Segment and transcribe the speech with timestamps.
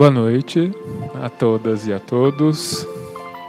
[0.00, 0.72] Boa noite
[1.22, 2.86] a todas e a todos.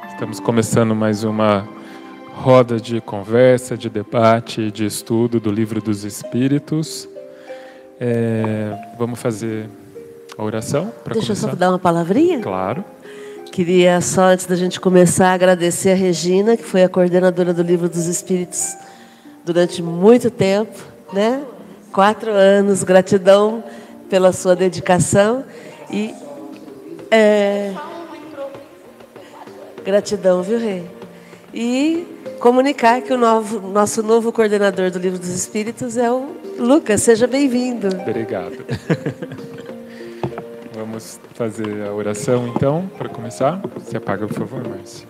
[0.09, 1.65] Estamos começando mais uma
[2.33, 7.07] roda de conversa, de debate, de estudo do Livro dos Espíritos.
[7.97, 9.69] É, vamos fazer
[10.37, 11.47] a oração para Deixa começar?
[11.47, 12.41] eu só dar uma palavrinha.
[12.41, 12.83] Claro.
[13.49, 17.87] Queria só antes da gente começar agradecer a Regina, que foi a coordenadora do Livro
[17.87, 18.75] dos Espíritos
[19.45, 20.77] durante muito tempo,
[21.13, 21.43] né?
[21.93, 22.83] Quatro anos.
[22.83, 23.63] Gratidão
[24.09, 25.45] pela sua dedicação
[25.89, 26.13] e
[27.11, 27.73] é...
[29.83, 30.89] Gratidão, viu, Rei?
[31.53, 32.07] E
[32.39, 37.01] comunicar que o novo, nosso novo coordenador do Livro dos Espíritos é o Lucas.
[37.01, 37.87] Seja bem-vindo.
[37.87, 38.65] Obrigado.
[40.73, 43.61] Vamos fazer a oração, então, para começar.
[43.83, 45.07] Se apaga, por favor, Márcia.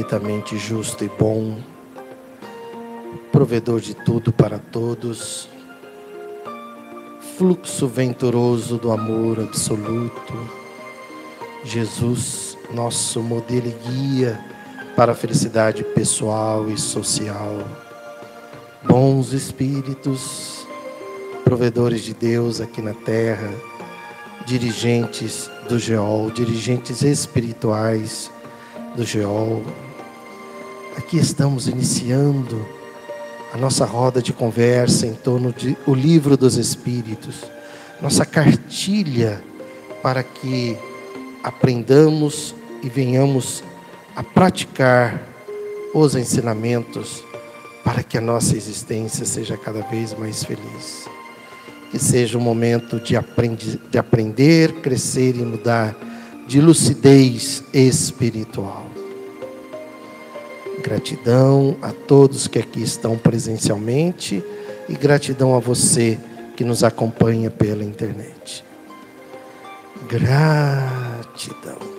[0.00, 1.58] Infinitamente justo e bom,
[3.30, 5.46] provedor de tudo para todos,
[7.36, 10.32] fluxo venturoso do amor absoluto,
[11.64, 14.42] Jesus, nosso modelo e guia
[14.96, 17.58] para a felicidade pessoal e social.
[18.82, 20.66] Bons espíritos,
[21.44, 23.52] provedores de Deus aqui na terra,
[24.46, 28.30] dirigentes do GEOL, dirigentes espirituais
[28.96, 29.62] do GEOL.
[31.00, 32.68] Aqui estamos iniciando
[33.54, 37.36] a nossa roda de conversa em torno de o livro dos Espíritos,
[38.02, 39.42] nossa cartilha
[40.02, 40.76] para que
[41.42, 43.64] aprendamos e venhamos
[44.14, 45.26] a praticar
[45.94, 47.24] os ensinamentos
[47.82, 51.08] para que a nossa existência seja cada vez mais feliz
[51.90, 55.96] que seja um momento de, aprendi, de aprender, crescer e mudar,
[56.46, 58.89] de lucidez espiritual.
[60.90, 64.42] Gratidão a todos que aqui estão presencialmente
[64.88, 66.18] e gratidão a você
[66.56, 68.64] que nos acompanha pela internet.
[70.08, 71.89] Gratidão.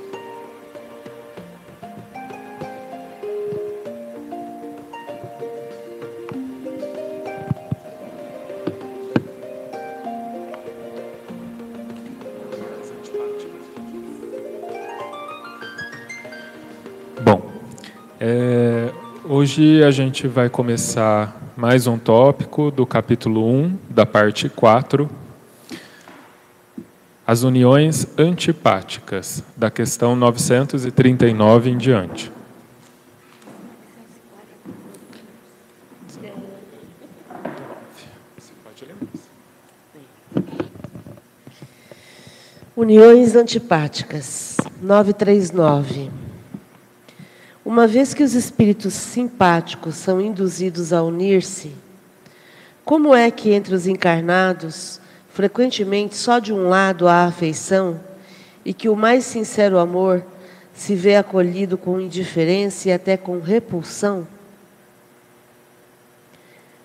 [19.51, 25.09] Hoje a gente vai começar mais um tópico do capítulo 1, da parte 4,
[27.27, 32.31] as uniões antipáticas, da questão 939 em diante.
[42.73, 46.20] Uniões antipáticas, 939.
[47.63, 51.71] Uma vez que os espíritos simpáticos são induzidos a unir-se,
[52.83, 54.99] como é que entre os encarnados,
[55.31, 57.99] frequentemente só de um lado há afeição,
[58.65, 60.23] e que o mais sincero amor
[60.73, 64.27] se vê acolhido com indiferença e até com repulsão?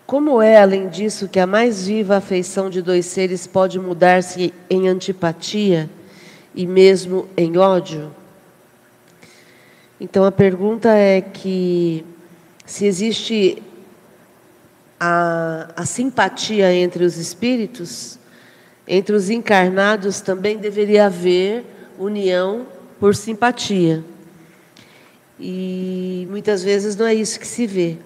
[0.06, 4.88] Como é, além disso, que a mais viva afeição de dois seres pode mudar-se em
[4.88, 5.88] antipatia
[6.54, 8.12] e mesmo em ódio?
[10.00, 12.04] Então a pergunta é que
[12.66, 13.62] se existe
[15.00, 18.18] a, a simpatia entre os espíritos,
[18.86, 21.64] entre os encarnados também deveria haver
[21.98, 22.66] união
[23.00, 24.04] por simpatia.
[25.40, 27.96] E muitas vezes não é isso que se vê.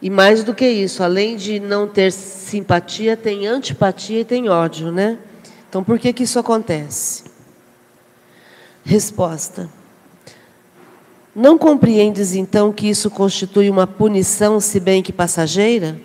[0.00, 4.92] E mais do que isso, além de não ter simpatia, tem antipatia e tem ódio,
[4.92, 5.18] né?
[5.68, 7.24] Então por que que isso acontece?
[8.84, 9.68] Resposta.
[11.34, 15.96] Não compreendes então que isso constitui uma punição, se bem que passageira?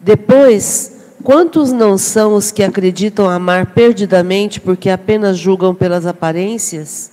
[0.00, 7.12] Depois, quantos não são os que acreditam amar perdidamente porque apenas julgam pelas aparências?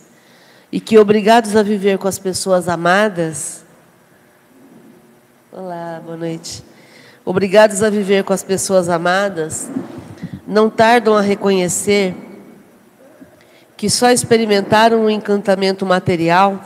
[0.72, 3.66] E que, obrigados a viver com as pessoas amadas.
[5.52, 6.64] Olá, boa noite.
[7.26, 9.68] Obrigados a viver com as pessoas amadas,
[10.48, 12.16] não tardam a reconhecer
[13.78, 16.64] que só experimentaram um encantamento material,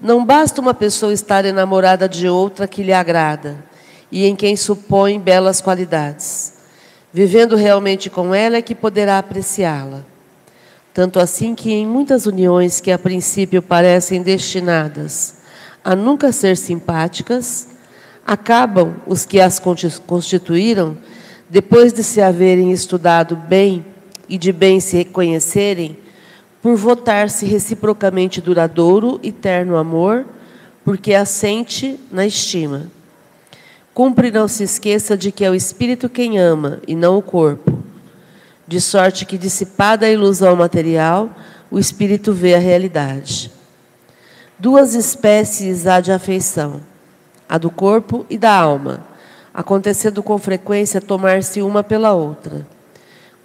[0.00, 3.64] não basta uma pessoa estar enamorada de outra que lhe agrada
[4.10, 6.54] e em quem supõe belas qualidades.
[7.12, 10.02] Vivendo realmente com ela é que poderá apreciá-la.
[10.92, 15.36] Tanto assim que em muitas uniões que a princípio parecem destinadas
[15.84, 17.68] a nunca ser simpáticas,
[18.26, 19.62] acabam os que as
[20.04, 20.98] constituíram,
[21.48, 23.84] depois de se haverem estudado bem
[24.28, 25.98] e de bem se reconhecerem,
[26.62, 30.26] por votar-se reciprocamente duradouro e terno amor,
[30.84, 32.90] porque assente na estima.
[33.94, 37.82] Cumpre não se esqueça de que é o espírito quem ama e não o corpo.
[38.68, 41.30] De sorte que, dissipada a ilusão material,
[41.70, 43.50] o espírito vê a realidade.
[44.58, 46.80] Duas espécies há de afeição,
[47.48, 49.06] a do corpo e da alma,
[49.54, 52.66] acontecendo com frequência tomar-se uma pela outra.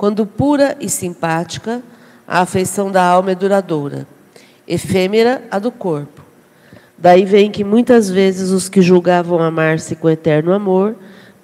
[0.02, 1.84] Quando pura e simpática,
[2.28, 4.08] a afeição da alma é duradoura,
[4.68, 6.24] efêmera a do corpo
[6.98, 10.96] Daí vem que muitas vezes os que julgavam amar-se com eterno amor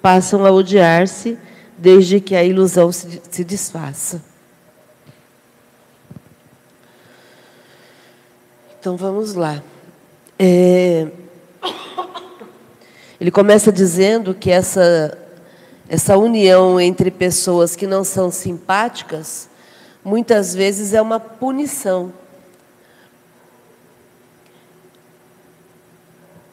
[0.02, 1.38] passam a odiar-se
[1.76, 4.20] desde que a ilusão se, se desfaça.
[8.80, 9.62] Então vamos lá.
[10.36, 11.06] É...
[13.20, 15.16] Ele começa dizendo que essa,
[15.88, 19.48] essa união entre pessoas que não são simpáticas
[20.04, 22.12] muitas vezes é uma punição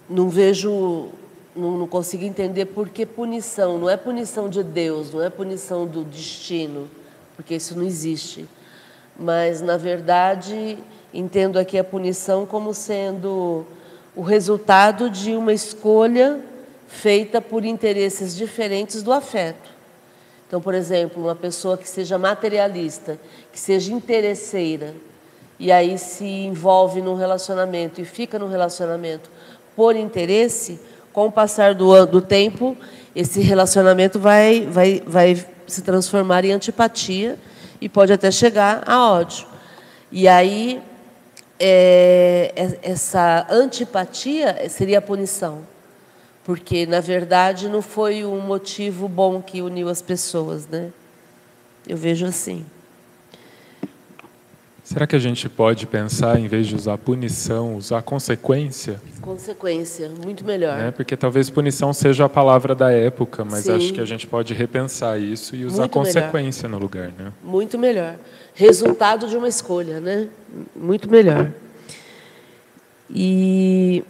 [0.09, 1.09] não vejo,
[1.55, 3.77] não, não, consigo entender por que punição.
[3.77, 6.87] Não é punição de Deus, não é punição do destino,
[7.35, 8.47] porque isso não existe.
[9.17, 10.77] Mas, na verdade,
[11.13, 13.65] entendo aqui a punição como sendo
[14.15, 16.39] o resultado de uma escolha
[16.87, 19.69] feita por interesses diferentes do afeto.
[20.47, 23.19] Então, por exemplo, uma pessoa que seja materialista,
[23.51, 24.93] que seja interesseira,
[25.59, 29.29] e aí se envolve num relacionamento e fica no relacionamento
[29.75, 30.79] por interesse,
[31.11, 32.75] com o passar do, do tempo,
[33.15, 37.39] esse relacionamento vai, vai, vai se transformar em antipatia
[37.79, 39.47] e pode até chegar a ódio.
[40.11, 40.81] E aí,
[41.59, 45.74] é, é essa antipatia seria a punição.
[46.45, 50.91] Porque, na verdade, não foi um motivo bom que uniu as pessoas, né?
[51.87, 52.63] Eu vejo assim.
[54.83, 59.01] Será que a gente pode pensar, em vez de usar punição, usar consequência?
[59.19, 60.79] Consequência, muito melhor.
[60.79, 63.75] É, porque talvez punição seja a palavra da época, mas Sim.
[63.75, 66.79] acho que a gente pode repensar isso e usar muito consequência melhor.
[66.79, 67.11] no lugar.
[67.17, 67.33] Né?
[67.43, 68.15] Muito melhor.
[68.53, 70.27] Resultado de uma escolha, né?
[70.75, 71.51] Muito melhor.
[73.09, 74.03] E,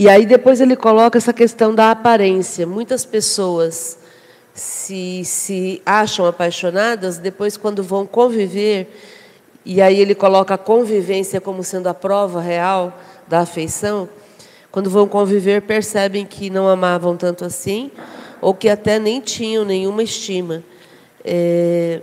[0.00, 2.66] e aí depois ele coloca essa questão da aparência.
[2.66, 3.98] Muitas pessoas
[4.54, 8.90] se, se acham apaixonadas, depois quando vão conviver
[9.62, 12.98] e aí ele coloca a convivência como sendo a prova real
[13.28, 14.08] da afeição.
[14.72, 17.90] Quando vão conviver, percebem que não amavam tanto assim,
[18.40, 20.64] ou que até nem tinham nenhuma estima.
[21.22, 22.00] É...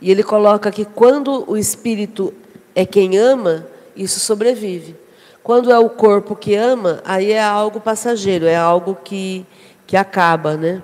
[0.00, 2.32] E ele coloca que quando o espírito
[2.76, 3.66] é quem ama,
[3.96, 5.02] isso sobrevive.
[5.44, 9.44] Quando é o corpo que ama, aí é algo passageiro, é algo que,
[9.86, 10.82] que acaba, né?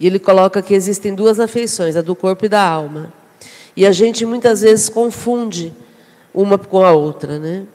[0.00, 3.12] E ele coloca que existem duas afeições, a do corpo e da alma.
[3.76, 5.70] E a gente muitas vezes confunde
[6.32, 7.66] uma com a outra, né?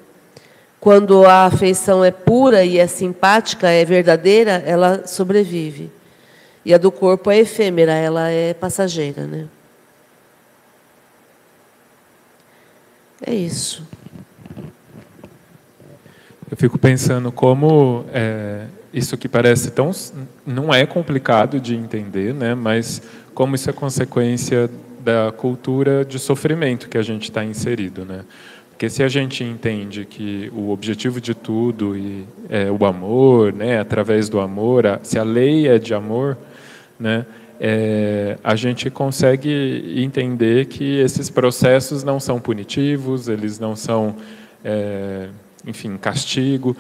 [0.80, 5.92] Quando a afeição é pura e é simpática, é verdadeira, ela sobrevive.
[6.66, 9.48] E a do corpo é efêmera, ela é passageira, né?
[13.24, 14.01] É isso.
[16.52, 19.90] Eu fico pensando como é, isso que parece tão
[20.46, 22.54] não é complicado de entender, né?
[22.54, 23.02] Mas
[23.34, 28.26] como isso é consequência da cultura de sofrimento que a gente está inserido, né?
[28.82, 33.80] Porque se a gente entende que o objetivo de tudo e é o amor, né,
[33.80, 36.36] através do amor, se a lei é de amor,
[37.00, 37.26] né,
[37.60, 44.16] é, a gente consegue entender que esses processos não são punitivos, eles não são,
[44.66, 45.30] é,
[45.66, 46.76] enfim, castigo,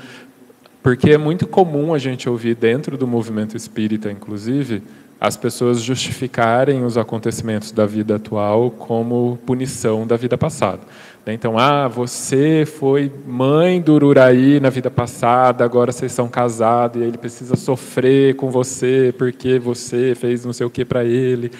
[0.81, 4.81] porque é muito comum a gente ouvir dentro do movimento espírita, inclusive,
[5.19, 10.81] as pessoas justificarem os acontecimentos da vida atual como punição da vida passada.
[11.23, 11.33] Né?
[11.33, 17.05] Então, ah, você foi mãe do Ururaí na vida passada, agora vocês são casados e
[17.05, 21.51] ele precisa sofrer com você porque você fez não sei o que para ele.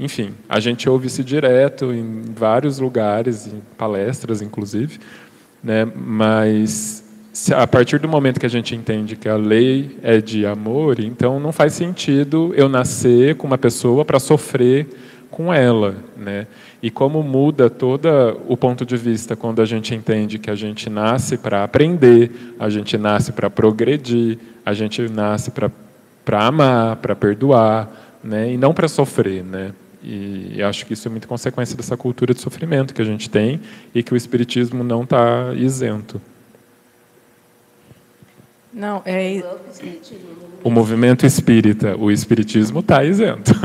[0.00, 4.98] Enfim, a gente ouve isso direto em vários lugares, em palestras, inclusive,
[5.62, 5.86] né?
[5.94, 7.02] mas
[7.54, 11.40] a partir do momento que a gente entende que a lei é de amor, então
[11.40, 14.86] não faz sentido eu nascer com uma pessoa para sofrer
[15.30, 16.46] com ela, né?
[16.82, 18.06] E como muda todo
[18.46, 22.68] o ponto de vista quando a gente entende que a gente nasce para aprender, a
[22.68, 28.52] gente nasce para progredir, a gente nasce para amar, para perdoar, né?
[28.52, 29.72] E não para sofrer, né?
[30.02, 33.60] E acho que isso é muito consequência dessa cultura de sofrimento que a gente tem
[33.94, 36.20] e que o espiritismo não está isento.
[38.72, 39.42] Não, é.
[40.64, 43.52] O movimento espírita, o espiritismo está isento.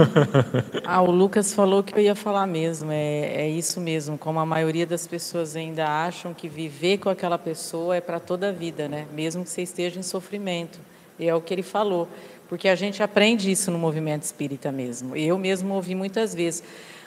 [0.89, 2.91] Ah, o Lucas falou que eu ia falar mesmo.
[2.91, 4.17] É, é isso mesmo.
[4.17, 8.50] Como a maioria das pessoas ainda acham que viver com aquela pessoa é para toda
[8.50, 9.06] a vida, né?
[9.13, 10.79] Mesmo que você esteja em sofrimento.
[11.20, 12.08] E é o que ele falou.
[12.50, 15.16] Porque a gente aprende isso no movimento espírita mesmo.
[15.16, 16.63] Eu mesmo ouvi muitas vezes.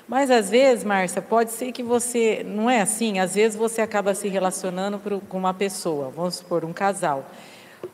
[0.06, 2.44] Mas às vezes, Márcia, pode ser que você.
[2.44, 3.18] Não é assim?
[3.18, 7.24] Às vezes você acaba se relacionando com uma pessoa, vamos supor, um casal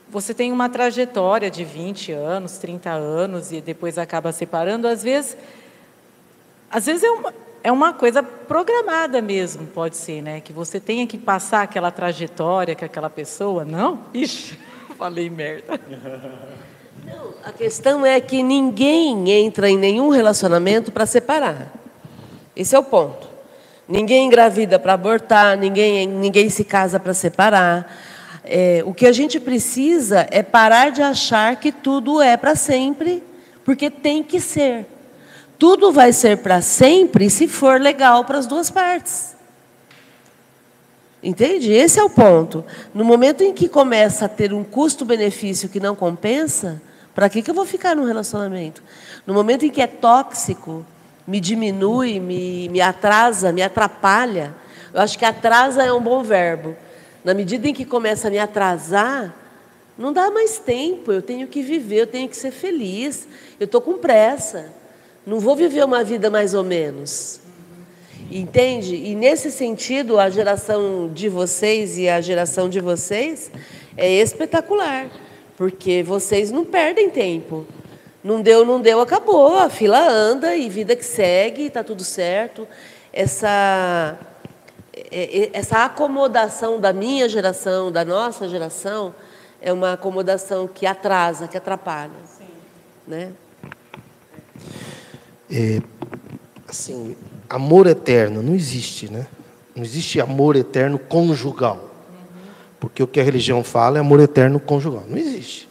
[0.09, 5.37] você tem uma trajetória de 20 anos, 30 anos e depois acaba separando, às vezes,
[6.71, 10.41] às vezes é uma, é uma coisa programada mesmo, pode ser, né?
[10.41, 14.05] Que você tenha que passar aquela trajetória com aquela pessoa, não?
[14.15, 14.59] Ixi,
[14.97, 15.81] falei merda.
[17.07, 21.73] Não, a questão é que ninguém entra em nenhum relacionamento para separar.
[22.57, 23.29] Esse é o ponto.
[23.89, 27.97] Ninguém engravida para abortar, ninguém, ninguém se casa para separar.
[28.43, 33.23] É, o que a gente precisa é parar de achar que tudo é para sempre,
[33.65, 34.87] porque tem que ser.
[35.57, 39.37] Tudo vai ser para sempre se for legal para as duas partes.
[41.23, 41.73] Entende?
[41.73, 42.65] Esse é o ponto.
[42.93, 46.83] No momento em que começa a ter um custo-benefício que não compensa,
[47.17, 48.83] para que, que eu vou ficar num relacionamento?
[49.27, 50.85] No momento em que é tóxico,
[51.27, 54.55] me diminui, me, me atrasa, me atrapalha.
[54.93, 56.77] Eu acho que atrasa é um bom verbo.
[57.25, 59.35] Na medida em que começa a me atrasar,
[59.97, 63.27] não dá mais tempo, eu tenho que viver, eu tenho que ser feliz,
[63.59, 64.71] eu estou com pressa,
[65.27, 67.41] não vou viver uma vida mais ou menos.
[68.31, 68.95] Entende?
[68.95, 73.51] E nesse sentido, a geração de vocês e a geração de vocês
[73.97, 75.09] é espetacular,
[75.57, 77.67] porque vocês não perdem tempo.
[78.23, 79.57] Não deu, não deu, acabou.
[79.57, 82.67] A fila anda e vida que segue, está tudo certo.
[83.13, 84.19] Essa
[85.11, 89.15] é, é, essa acomodação da minha geração, da nossa geração,
[89.61, 92.13] é uma acomodação que atrasa, que atrapalha.
[92.25, 92.45] Sim.
[93.07, 93.33] Né?
[95.51, 95.81] É,
[96.67, 97.17] assim,
[97.49, 99.27] amor eterno não existe, né?
[99.75, 101.86] Não existe amor eterno conjugal.
[102.79, 105.05] Porque o que a religião fala é amor eterno conjugal.
[105.09, 105.69] Não existe.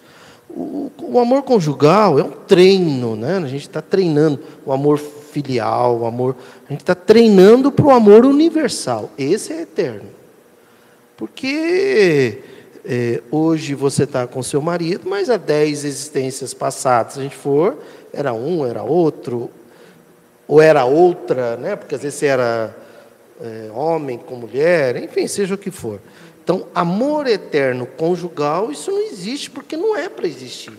[0.49, 3.37] O, o amor conjugal é um treino, né?
[3.37, 6.35] A gente está treinando o amor filial, o amor.
[6.67, 9.11] A gente está treinando para o amor universal.
[9.17, 10.09] Esse é eterno.
[11.17, 12.41] Porque
[12.85, 17.35] é, hoje você está com seu marido, mas há dez existências passadas, se a gente
[17.35, 17.77] for,
[18.13, 19.49] era um, era outro,
[20.47, 21.75] ou era outra, né?
[21.75, 22.75] porque às vezes você era
[23.41, 25.99] é, homem com mulher, enfim, seja o que for.
[26.45, 30.73] Então, amor eterno conjugal, isso não existe, porque não é para existir.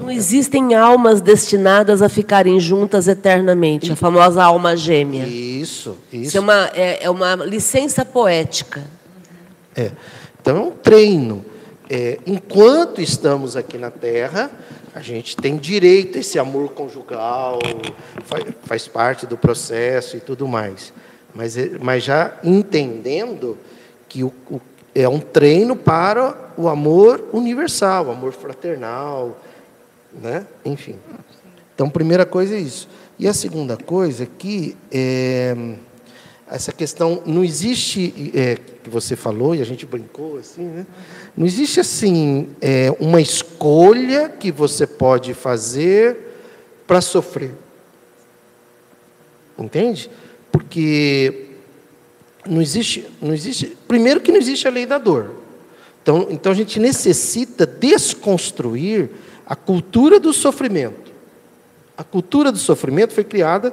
[0.00, 5.24] Não existem almas destinadas a ficarem juntas eternamente, a famosa alma gêmea.
[5.24, 6.22] Isso, isso.
[6.24, 8.82] Isso é uma, é, é uma licença poética.
[9.76, 9.92] É.
[10.40, 11.44] Então é um treino.
[11.88, 14.50] É, enquanto estamos aqui na Terra,
[14.92, 17.60] a gente tem direito a esse amor conjugal,
[18.24, 20.92] faz, faz parte do processo e tudo mais.
[21.32, 23.56] Mas, é, mas já entendendo
[24.12, 24.60] que o, o,
[24.94, 29.40] é um treino para o amor universal, o amor fraternal,
[30.12, 30.46] né?
[30.66, 30.96] Enfim.
[31.74, 32.86] Então, primeira coisa é isso.
[33.18, 35.56] E a segunda coisa aqui é
[36.46, 40.86] essa questão não existe é, que você falou e a gente brincou assim, né?
[41.34, 46.18] Não existe assim é, uma escolha que você pode fazer
[46.86, 47.54] para sofrer,
[49.58, 50.10] entende?
[50.50, 51.51] Porque
[52.46, 53.76] não existe, não existe.
[53.86, 55.30] Primeiro que não existe a lei da dor.
[56.02, 59.10] Então, então a gente necessita desconstruir
[59.46, 61.12] a cultura do sofrimento.
[61.96, 63.72] A cultura do sofrimento foi criada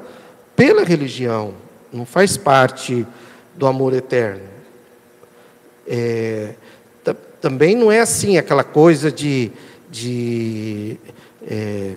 [0.55, 1.53] pela religião,
[1.91, 3.05] não faz parte
[3.55, 4.43] do amor eterno.
[5.88, 6.53] É,
[7.41, 9.51] também não é assim aquela coisa de,
[9.89, 10.97] de
[11.47, 11.95] é,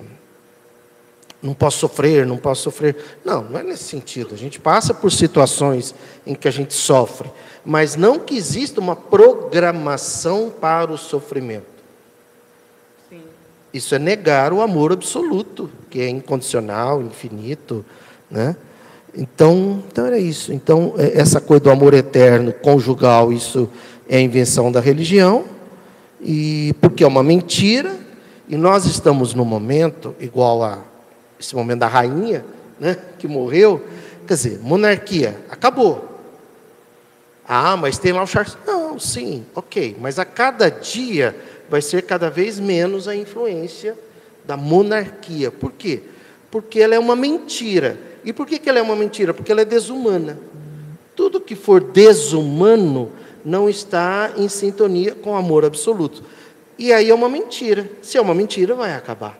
[1.43, 2.97] não posso sofrer, não posso sofrer.
[3.25, 4.35] Não, não é nesse sentido.
[4.35, 5.95] A gente passa por situações
[6.25, 7.29] em que a gente sofre,
[7.65, 11.73] mas não que exista uma programação para o sofrimento.
[13.75, 17.85] Isso é negar o amor absoluto, que é incondicional, infinito,
[18.31, 18.55] né?
[19.15, 20.53] Então, então era isso.
[20.53, 23.69] Então, é, essa coisa do amor eterno, conjugal, isso
[24.09, 25.45] é invenção da religião,
[26.21, 27.99] e porque é uma mentira,
[28.47, 30.92] e nós estamos no momento igual a
[31.43, 32.45] esse momento da rainha,
[32.79, 33.85] né, que morreu,
[34.27, 36.09] quer dizer, monarquia acabou.
[37.47, 38.57] Ah, mas tem lá o Charles.
[38.67, 41.37] Não, sim, ok, mas a cada dia
[41.69, 43.99] vai ser cada vez menos a influência
[44.45, 45.51] da monarquia.
[45.51, 46.03] Por quê?
[46.51, 47.99] Porque ela é uma mentira.
[48.25, 49.35] E por que, que ela é uma mentira?
[49.35, 50.39] Porque ela é desumana.
[51.17, 53.11] Tudo que for desumano
[53.45, 56.23] não está em sintonia com o amor absoluto.
[56.79, 57.91] E aí é uma mentira.
[58.01, 59.39] Se é uma mentira, vai acabar.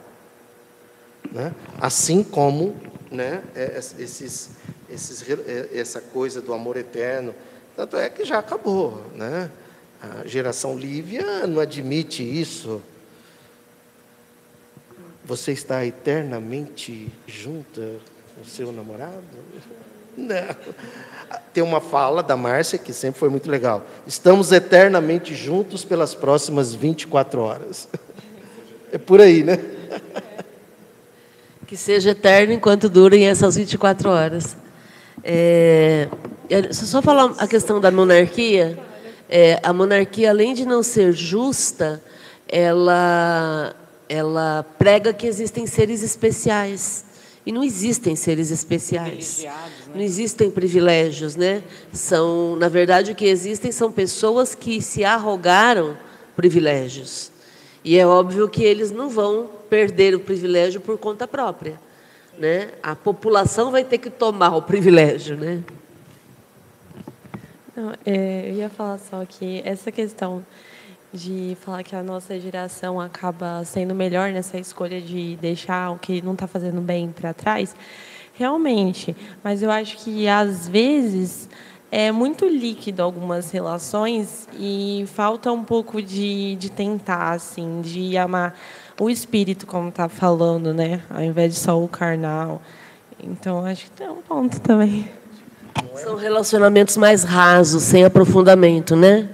[1.33, 1.55] Né?
[1.81, 2.77] Assim como
[3.11, 4.51] né, é, esses,
[4.91, 7.35] esses, é, essa coisa do amor eterno.
[7.75, 9.03] Tanto é que já acabou.
[9.15, 9.51] Né?
[10.01, 12.83] A geração Lívia não admite isso.
[15.25, 17.97] Você está eternamente junta
[18.37, 19.23] com seu namorado?
[20.17, 20.57] Não.
[21.55, 23.87] Tem uma fala da Márcia que sempre foi muito legal.
[24.07, 27.89] Estamos eternamente juntos pelas próximas 24 horas.
[28.91, 29.59] É por aí, né?
[31.73, 34.59] Que seja eterno enquanto durem essas 24 horas.
[35.25, 36.07] É,
[36.71, 38.79] só falar a questão da monarquia.
[39.27, 42.03] É, a monarquia, além de não ser justa,
[42.47, 43.75] ela,
[44.07, 47.07] ela prega que existem seres especiais.
[47.47, 49.43] E não existem seres especiais.
[49.43, 49.53] Né?
[49.95, 51.63] Não existem privilégios, né?
[51.91, 55.97] São, na verdade, o que existem são pessoas que se arrogaram
[56.37, 57.33] privilégios.
[57.83, 61.81] E é óbvio que eles não vão perder o privilégio por conta própria,
[62.39, 62.73] né?
[62.83, 65.63] A população vai ter que tomar o privilégio, né?
[67.75, 70.45] Não, é, eu ia falar só que essa questão
[71.11, 76.21] de falar que a nossa geração acaba sendo melhor nessa escolha de deixar o que
[76.21, 77.75] não está fazendo bem para trás,
[78.35, 79.17] realmente.
[79.43, 81.49] Mas eu acho que às vezes
[81.91, 88.55] é muito líquido algumas relações e falta um pouco de, de tentar, assim, de amar
[89.03, 91.01] o espírito, como está falando, né?
[91.11, 92.63] Ao invés de só o carnal.
[93.23, 95.09] Então acho que tem um ponto também.
[95.97, 99.29] São relacionamentos mais rasos, sem aprofundamento, né?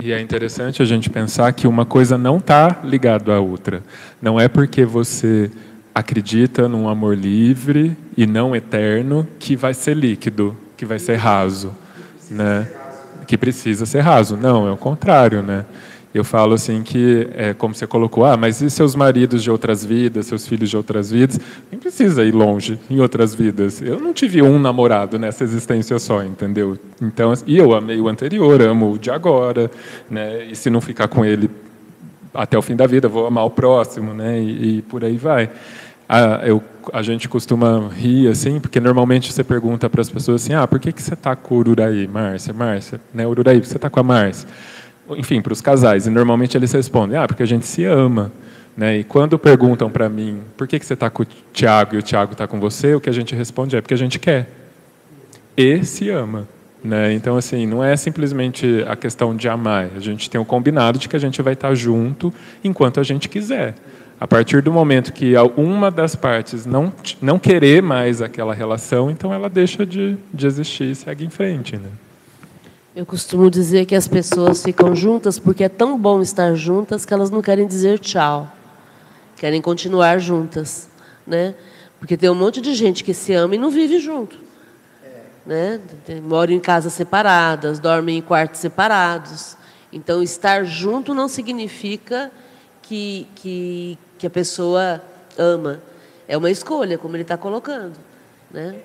[0.00, 3.82] E é interessante a gente pensar que uma coisa não está ligada à outra.
[4.20, 5.50] Não é porque você
[5.94, 11.74] acredita num amor livre e não eterno que vai ser líquido, que vai ser raso,
[12.30, 12.68] né?
[13.28, 14.36] Que precisa ser raso.
[14.36, 15.64] Não, é o contrário, né?
[16.12, 19.84] Eu falo assim que, é, como você colocou, ah, mas e seus maridos de outras
[19.84, 21.38] vidas, seus filhos de outras vidas?
[21.70, 23.82] Nem precisa ir longe em outras vidas.
[23.82, 26.78] Eu não tive um namorado nessa existência só, entendeu?
[27.00, 29.70] Então, e eu amei o anterior, amo o de agora,
[30.10, 30.46] né?
[30.46, 31.50] E se não ficar com ele
[32.32, 34.40] até o fim da vida, vou amar o próximo, né?
[34.40, 35.50] E, e por aí vai.
[36.08, 40.54] Ah, eu, a gente costuma rir assim, porque normalmente você pergunta para as pessoas assim:
[40.54, 42.54] ah, por que, que você está com o Ururaí, Márcia?
[42.54, 43.26] Márcia, né?
[43.26, 44.48] Ururaí, você está com a Márcia?
[45.16, 46.06] enfim, para os casais.
[46.06, 48.32] E normalmente eles respondem: ah, porque a gente se ama.
[48.76, 48.98] Né?
[48.98, 52.02] E quando perguntam para mim por que, que você está com o Tiago e o
[52.02, 54.48] Tiago está com você, o que a gente responde é porque a gente quer.
[55.56, 56.46] E se ama.
[56.82, 57.12] Né?
[57.12, 59.90] Então, assim, não é simplesmente a questão de amar.
[59.96, 63.28] A gente tem um combinado de que a gente vai estar junto enquanto a gente
[63.28, 63.74] quiser.
[64.20, 69.32] A partir do momento que uma das partes não, não querer mais aquela relação, então
[69.32, 71.76] ela deixa de, de existir e segue em frente.
[71.76, 71.88] Né?
[72.96, 77.14] Eu costumo dizer que as pessoas ficam juntas porque é tão bom estar juntas que
[77.14, 78.50] elas não querem dizer tchau.
[79.36, 80.90] Querem continuar juntas,
[81.24, 81.54] né?
[82.00, 84.36] Porque tem um monte de gente que se ama e não vive junto.
[85.46, 85.80] Né?
[86.22, 89.56] Moram em casas separadas, dormem em quartos separados.
[89.92, 92.30] Então, estar junto não significa
[92.82, 95.02] que, que, que a pessoa
[95.36, 95.80] ama.
[96.26, 97.96] É uma escolha, como ele está colocando.
[98.50, 98.80] Né?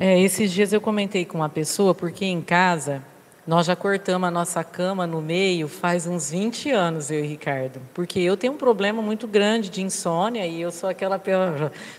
[0.00, 3.02] É, esses dias eu comentei com uma pessoa, porque em casa
[3.46, 7.80] nós já cortamos a nossa cama no meio faz uns 20 anos, eu e Ricardo.
[7.92, 11.20] Porque eu tenho um problema muito grande de insônia e eu sou aquela.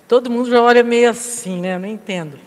[0.07, 1.75] Todo mundo já olha meio assim, né?
[1.75, 2.37] Eu não entendo.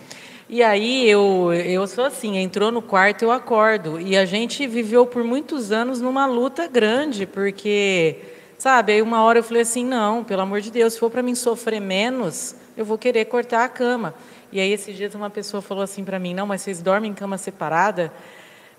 [0.50, 4.00] E aí eu, eu sou assim, entrou no quarto, eu acordo.
[4.00, 8.16] E a gente viveu por muitos anos numa luta grande, porque,
[8.58, 11.22] sabe, aí uma hora eu falei assim, não, pelo amor de Deus, se for para
[11.22, 14.14] mim sofrer menos, eu vou querer cortar a cama.
[14.50, 17.14] E aí, esses dias, uma pessoa falou assim para mim: Não, mas vocês dormem em
[17.14, 18.12] cama separada,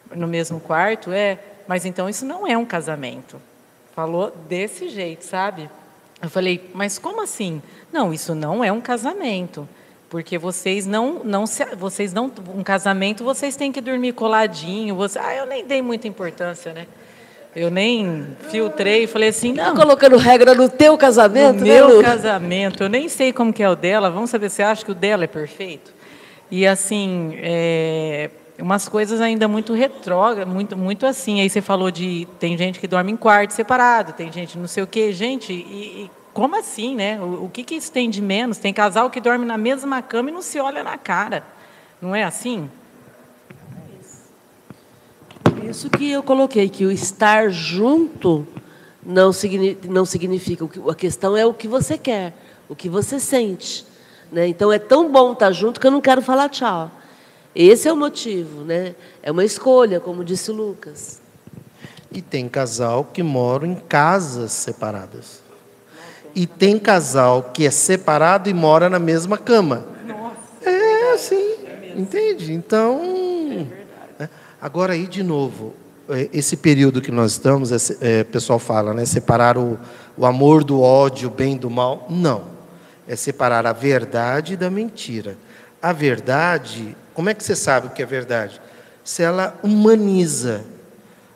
[0.10, 1.12] no mesmo quarto?
[1.12, 1.38] É,
[1.68, 3.40] mas então isso não é um casamento.
[3.94, 5.70] Falou desse jeito, sabe?
[6.22, 7.62] Eu falei: Mas como assim?
[7.92, 9.70] Não, isso não é um casamento.
[10.10, 14.96] Porque vocês não, não se, vocês não, um casamento vocês têm que dormir coladinho.
[14.96, 16.88] Você, ah, eu nem dei muita importância, né?
[17.56, 19.74] Eu nem filtrei, falei assim, não.
[19.74, 22.04] Tá colocando regra no teu casamento, no né, meu Lu?
[22.04, 22.84] casamento.
[22.84, 24.12] Eu nem sei como que é o dela.
[24.12, 25.92] Vamos saber se acha que o dela é perfeito.
[26.52, 31.42] E assim, é, umas coisas ainda muito retrógradas, muito, muito assim.
[31.42, 34.84] Aí você falou de tem gente que dorme em quarto separado, tem gente não sei
[34.84, 35.12] o quê.
[35.12, 37.20] Gente, e, e como assim, né?
[37.20, 38.60] O, o que, que isso tem de menos?
[38.60, 41.44] Tem casal que dorme na mesma cama e não se olha na cara.
[42.02, 42.70] Não é assim?
[45.70, 48.48] Isso que eu coloquei, que o estar junto
[49.06, 49.32] não,
[49.86, 50.68] não significa.
[50.90, 52.34] A questão é o que você quer,
[52.68, 53.86] o que você sente.
[54.32, 54.48] Né?
[54.48, 56.92] Então é tão bom estar junto que eu não quero falar tchau.
[57.56, 58.96] Esse é o motivo, né?
[59.24, 61.20] É uma escolha, como disse o Lucas.
[62.12, 65.42] E tem casal que mora em casas separadas.
[66.36, 69.86] E tem casal que é separado e mora na mesma cama.
[70.06, 71.56] Nossa, é assim,
[71.96, 72.54] entende?
[72.54, 73.29] Então,
[74.62, 75.74] agora aí de novo,
[76.10, 79.06] é, esse período que nós estamos, é, o pessoal fala, né?
[79.06, 79.80] Separar o,
[80.18, 82.08] o amor do ódio, o bem do mal.
[82.10, 82.60] Não
[83.10, 85.36] é separar a verdade da mentira.
[85.82, 88.62] A verdade, como é que você sabe o que é verdade?
[89.04, 90.64] Se ela humaniza.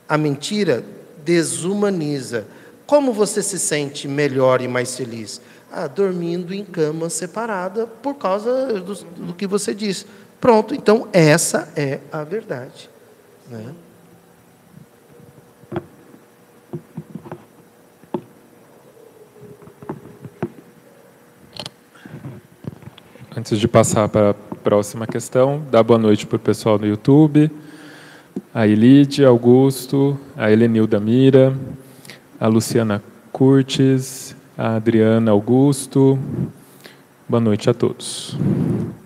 [0.08, 0.86] A mentira
[1.26, 2.46] desumaniza.
[2.86, 5.42] Como você se sente melhor e mais feliz?
[5.72, 10.06] Ah, dormindo em cama separada por causa do, do que você disse.
[10.40, 12.88] Pronto, então essa é a verdade.
[13.50, 13.74] Né?
[23.36, 27.52] Antes de passar para a próxima questão, dá boa noite para o pessoal no YouTube.
[28.54, 31.54] A Elide, Augusto, a Helenilda Mira,
[32.40, 36.18] a Luciana Curtis, a Adriana Augusto.
[37.28, 38.38] Boa noite a todos.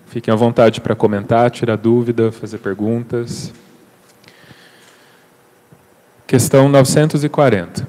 [0.06, 3.52] Fiquem à vontade para comentar, tirar dúvida, fazer perguntas.
[6.28, 7.88] Questão 940.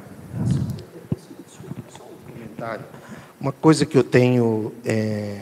[3.38, 5.41] Uma coisa que eu tenho é,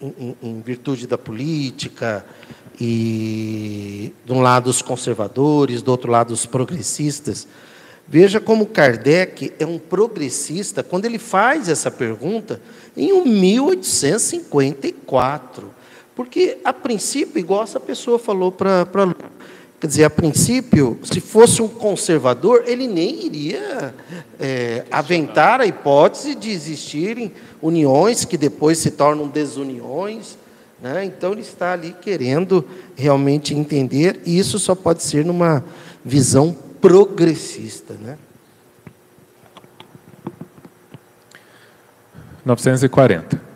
[0.00, 2.24] em, em virtude da política,
[2.80, 7.48] e de um lado os conservadores, do outro lado os progressistas.
[8.06, 12.62] Veja como Kardec é um progressista quando ele faz essa pergunta
[12.96, 15.68] em 1854.
[16.14, 18.86] Porque, a princípio, igual essa pessoa falou para
[19.80, 23.94] Quer dizer, a princípio, se fosse um conservador, ele nem iria
[24.38, 30.36] é, aventar a hipótese de existirem uniões que depois se tornam desuniões.
[30.82, 31.06] Né?
[31.06, 32.62] Então, ele está ali querendo
[32.94, 35.64] realmente entender, e isso só pode ser numa
[36.04, 37.94] visão progressista.
[37.94, 38.18] Né?
[42.44, 43.49] 940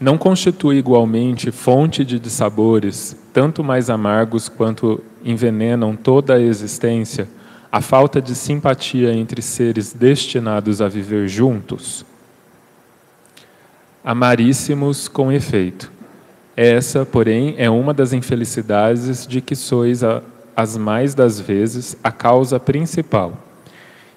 [0.00, 7.28] não constitui igualmente fonte de dissabores, tanto mais amargos quanto envenenam toda a existência,
[7.70, 12.06] a falta de simpatia entre seres destinados a viver juntos?
[14.02, 15.92] Amaríssimos com efeito.
[16.56, 20.22] Essa, porém, é uma das infelicidades de que sois, a,
[20.56, 23.34] as mais das vezes, a causa principal.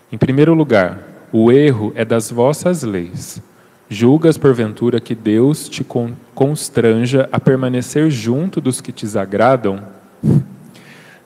[0.09, 0.99] Em primeiro lugar,
[1.31, 3.41] o erro é das vossas leis
[3.89, 5.85] Julgas, porventura, que Deus te
[6.33, 9.83] constranja a permanecer junto dos que te agradam?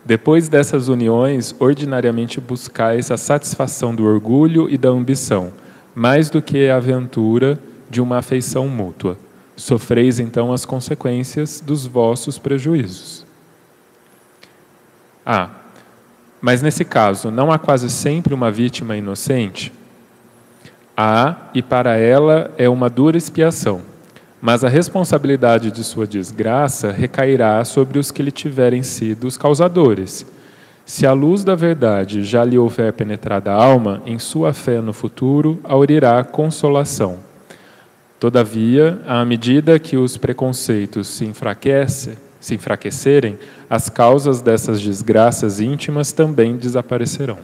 [0.03, 5.51] Depois dessas uniões, ordinariamente buscais a satisfação do orgulho e da ambição,
[5.93, 9.17] mais do que a aventura de uma afeição mútua.
[9.55, 13.25] Sofreis então as consequências dos vossos prejuízos.
[15.25, 15.49] Ah,
[16.39, 19.73] mas nesse caso, não há quase sempre uma vítima inocente?
[20.99, 23.83] Há, e para ela é uma dura expiação,
[24.41, 30.25] mas a responsabilidade de sua desgraça recairá sobre os que lhe tiverem sido os causadores.
[30.87, 34.91] Se a luz da verdade já lhe houver penetrado a alma, em sua fé no
[34.91, 37.19] futuro aurirá consolação.
[38.19, 43.37] Todavia, à medida que os preconceitos se, enfraquece, se enfraquecerem,
[43.69, 47.37] as causas dessas desgraças íntimas também desaparecerão.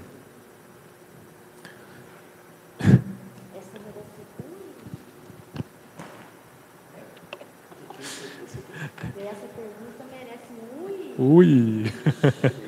[11.17, 11.91] Ui!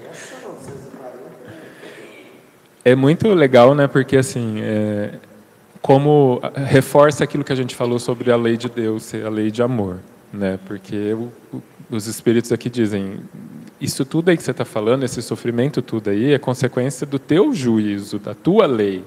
[2.86, 3.88] é muito legal, né?
[3.88, 5.15] Porque assim, é,
[5.81, 9.49] como reforça aquilo que a gente falou sobre a lei de Deus, ser a lei
[9.49, 9.97] de amor,
[10.31, 10.60] né?
[10.67, 13.21] Porque o, o, os espíritos aqui dizem,
[13.81, 17.51] isso tudo aí que você está falando, esse sofrimento tudo aí, é consequência do teu
[17.51, 19.03] juízo, da tua lei,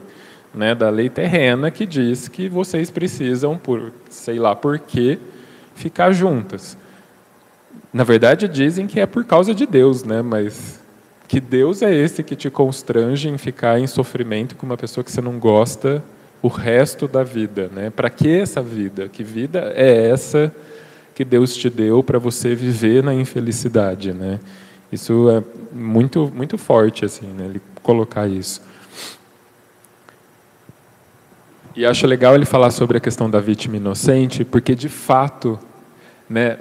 [0.53, 0.74] né?
[0.74, 5.16] Da lei terrena que diz que vocês precisam, por sei lá por quê,
[5.77, 6.77] ficar juntas.
[7.93, 10.23] Na verdade, dizem que é por causa de Deus, né?
[10.23, 10.81] Mas
[11.27, 15.13] que Deus é esse que te constrange em ficar em sofrimento com uma pessoa que
[15.13, 16.03] você não gosta
[16.43, 17.91] o resto da vida, né?
[17.91, 19.09] Para que essa vida?
[19.09, 20.55] Que vida é essa
[21.15, 24.39] que Deus te deu para você viver na infelicidade, né?
[24.91, 25.43] Isso é
[25.77, 27.45] muito muito forte assim, né?
[27.47, 28.63] Ele colocar isso.
[31.77, 35.59] E acho legal ele falar sobre a questão da vítima inocente, porque de fato,
[36.29, 36.59] né,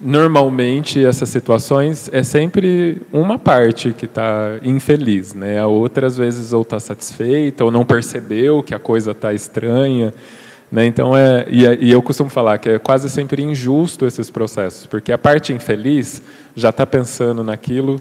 [0.00, 5.58] normalmente essas situações é sempre uma parte que está infeliz, né?
[5.58, 10.12] A outra às vezes ou está satisfeita ou não percebeu que a coisa está estranha,
[10.70, 10.86] né?
[10.86, 15.12] Então é e, e, eu costumo falar que é quase sempre injusto esses processos, porque
[15.12, 16.22] a parte infeliz
[16.54, 18.00] já está pensando naquilo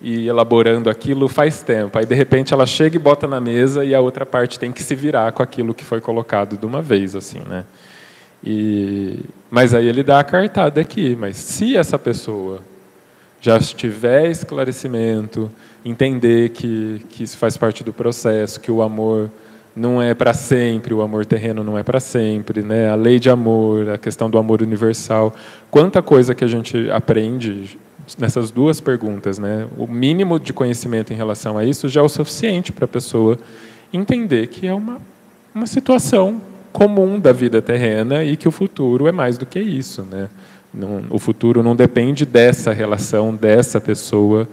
[0.00, 1.96] e elaborando aquilo faz tempo.
[1.96, 4.82] Aí de repente ela chega e bota na mesa e a outra parte tem que
[4.82, 7.64] se virar com aquilo que foi colocado de uma vez, assim, né?
[8.44, 11.16] E, mas aí ele dá a cartada aqui.
[11.18, 12.60] Mas se essa pessoa
[13.40, 15.50] já tiver esclarecimento,
[15.84, 19.30] entender que, que isso faz parte do processo, que o amor
[19.74, 22.90] não é para sempre, o amor terreno não é para sempre, né?
[22.90, 25.34] A lei de amor, a questão do amor universal,
[25.70, 27.78] quanta coisa que a gente aprende
[28.18, 29.66] nessas duas perguntas, né?
[29.78, 33.38] O mínimo de conhecimento em relação a isso já é o suficiente para a pessoa
[33.92, 35.00] entender que é uma
[35.54, 36.40] uma situação
[36.72, 40.28] comum da vida terrena e que o futuro é mais do que isso, né?
[40.72, 44.48] Não, o futuro não depende dessa relação, dessa pessoa,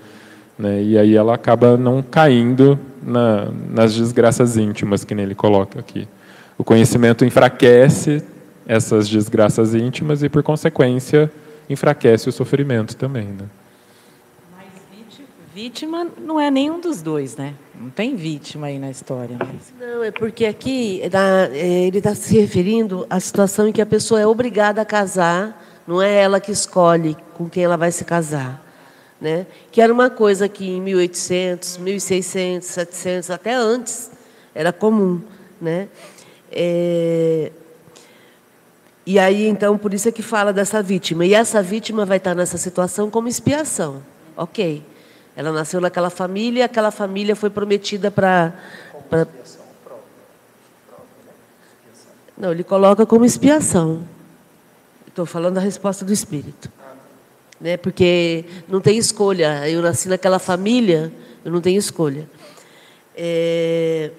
[0.57, 0.83] né?
[0.83, 6.07] E aí ela acaba não caindo na, nas desgraças íntimas que ele coloca aqui.
[6.57, 8.21] O conhecimento enfraquece
[8.67, 11.31] essas desgraças íntimas e, por consequência,
[11.69, 13.45] enfraquece o sofrimento também, né?
[15.61, 17.53] Vítima não é nenhum dos dois, né?
[17.77, 19.35] Não tem vítima aí na história.
[19.37, 19.73] Mas...
[19.77, 24.21] Não, é porque aqui é, ele está se referindo à situação em que a pessoa
[24.21, 28.65] é obrigada a casar, não é ela que escolhe com quem ela vai se casar.
[29.19, 29.45] Né?
[29.69, 34.11] Que era uma coisa que em 1800, 1600, 700, até antes,
[34.55, 35.21] era comum.
[35.59, 35.89] Né?
[36.49, 37.51] É...
[39.05, 41.25] E aí, então, por isso é que fala dessa vítima.
[41.25, 44.01] E essa vítima vai estar nessa situação como expiação.
[44.37, 44.85] Ok.
[45.39, 48.53] Ela nasceu naquela família e aquela família foi prometida para.
[49.09, 49.25] Pra...
[52.37, 54.03] Não, ele coloca como expiação.
[55.07, 56.69] Estou falando da resposta do Espírito.
[57.57, 57.77] Né?
[57.77, 59.65] Porque não tem escolha.
[59.69, 61.09] Eu nasci naquela família,
[61.45, 62.29] eu não tenho escolha.
[63.15, 64.11] É...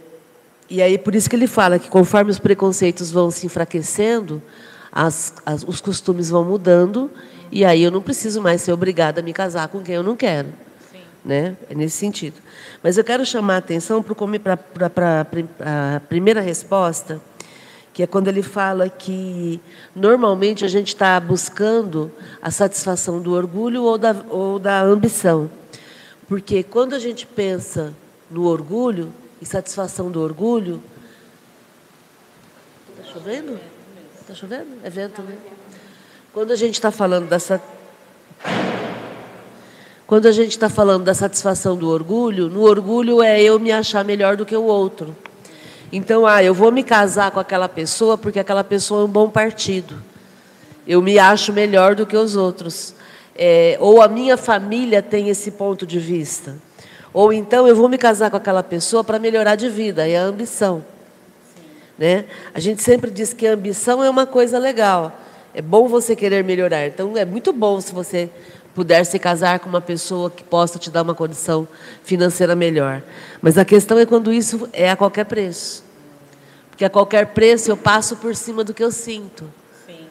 [0.70, 4.42] E aí, por isso que ele fala que conforme os preconceitos vão se enfraquecendo,
[4.90, 7.10] as, as, os costumes vão mudando,
[7.52, 10.16] e aí eu não preciso mais ser obrigada a me casar com quem eu não
[10.16, 10.48] quero
[11.24, 11.56] né?
[11.68, 12.36] É nesse sentido.
[12.82, 14.58] Mas eu quero chamar a atenção para
[15.26, 17.20] a primeira resposta,
[17.92, 19.60] que é quando ele fala que
[19.94, 25.50] normalmente a gente está buscando a satisfação do orgulho ou da, ou da ambição.
[26.28, 27.92] Porque quando a gente pensa
[28.30, 30.82] no orgulho e satisfação do orgulho.
[32.98, 33.58] Está chovendo?
[34.20, 34.68] Está chovendo?
[34.84, 35.36] É vento, né?
[36.32, 37.60] Quando a gente está falando dessa
[40.10, 44.04] quando a gente está falando da satisfação do orgulho, no orgulho é eu me achar
[44.04, 45.14] melhor do que o outro.
[45.92, 49.30] Então, ah, eu vou me casar com aquela pessoa porque aquela pessoa é um bom
[49.30, 50.02] partido.
[50.84, 52.92] Eu me acho melhor do que os outros.
[53.36, 56.56] É, ou a minha família tem esse ponto de vista.
[57.14, 60.24] Ou então eu vou me casar com aquela pessoa para melhorar de vida, é a
[60.24, 60.84] ambição.
[61.96, 62.24] Né?
[62.52, 65.20] A gente sempre diz que a ambição é uma coisa legal.
[65.54, 66.84] É bom você querer melhorar.
[66.88, 68.28] Então é muito bom se você
[68.74, 71.66] puder se casar com uma pessoa que possa te dar uma condição
[72.02, 73.02] financeira melhor.
[73.42, 75.84] Mas a questão é quando isso é a qualquer preço.
[76.70, 79.44] Porque a qualquer preço eu passo por cima do que eu sinto.
[79.86, 80.06] Sim.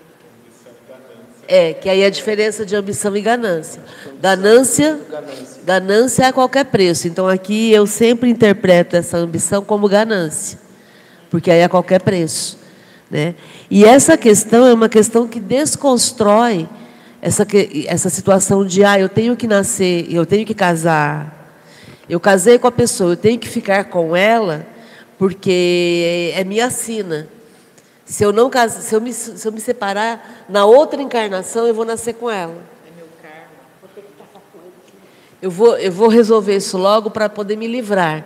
[1.48, 3.82] É, que aí é a diferença de ambição e ganância.
[4.22, 5.00] Ganância,
[5.64, 7.08] ganância é a qualquer preço.
[7.08, 10.60] Então aqui eu sempre interpreto essa ambição como ganância.
[11.30, 12.60] Porque aí é a qualquer preço.
[13.10, 13.34] Né?
[13.72, 16.68] E essa questão é uma questão que desconstrói
[17.22, 17.46] essa,
[17.86, 21.36] essa situação de, ah, eu tenho que nascer, eu tenho que casar.
[22.08, 24.66] Eu casei com a pessoa, eu tenho que ficar com ela
[25.18, 27.28] porque é minha sina.
[28.06, 31.74] Se eu não casar, se eu me, se eu me separar, na outra encarnação eu
[31.74, 32.56] vou nascer com ela.
[32.88, 33.48] É meu karma.
[35.42, 38.26] Eu vou, eu vou resolver isso logo para poder me livrar.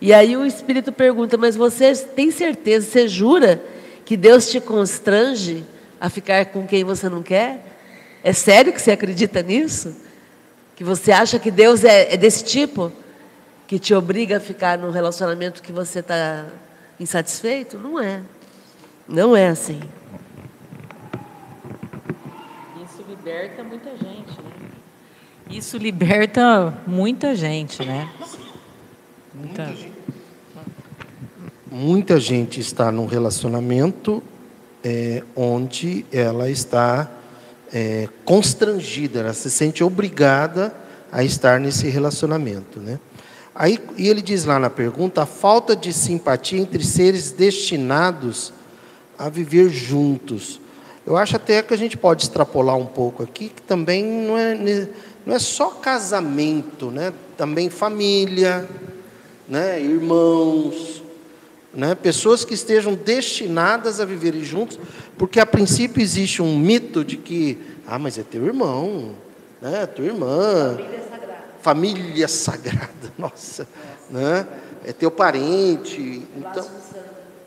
[0.00, 3.60] E aí o Espírito pergunta, mas você tem certeza, você jura
[4.04, 5.64] que Deus te constrange
[6.00, 7.67] a ficar com quem você não quer?
[8.22, 9.94] É sério que você acredita nisso?
[10.76, 12.92] Que você acha que Deus é, é desse tipo?
[13.66, 16.46] Que te obriga a ficar num relacionamento que você está
[16.98, 17.78] insatisfeito?
[17.78, 18.22] Não é.
[19.06, 19.80] Não é assim.
[22.84, 24.70] Isso liberta muita gente, né?
[25.50, 28.10] Isso liberta muita gente, né?
[29.34, 29.98] Muita, muita gente.
[31.70, 34.22] Muita gente está num relacionamento
[34.82, 37.10] é, onde ela está
[37.72, 40.74] é, constrangida, ela se sente obrigada
[41.10, 42.80] a estar nesse relacionamento.
[42.80, 42.98] Né?
[43.54, 48.52] Aí, e ele diz lá na pergunta: a falta de simpatia entre seres destinados
[49.18, 50.60] a viver juntos
[51.04, 54.54] Eu acho até que a gente pode extrapolar um pouco aqui, que também não é,
[55.26, 57.12] não é só casamento, né?
[57.36, 58.68] também família,
[59.48, 59.80] né?
[59.80, 61.02] irmãos,
[61.74, 61.94] né?
[61.94, 64.78] pessoas que estejam destinadas a viverem juntos,
[65.16, 69.12] porque a princípio existe um mito de que, ah, mas é teu irmão,
[69.60, 69.86] né?
[69.86, 70.76] tua irmã.
[70.76, 71.44] Família sagrada.
[71.60, 73.68] Família sagrada, nossa.
[74.10, 74.46] Né?
[74.84, 76.22] É teu parente.
[76.36, 76.66] Então,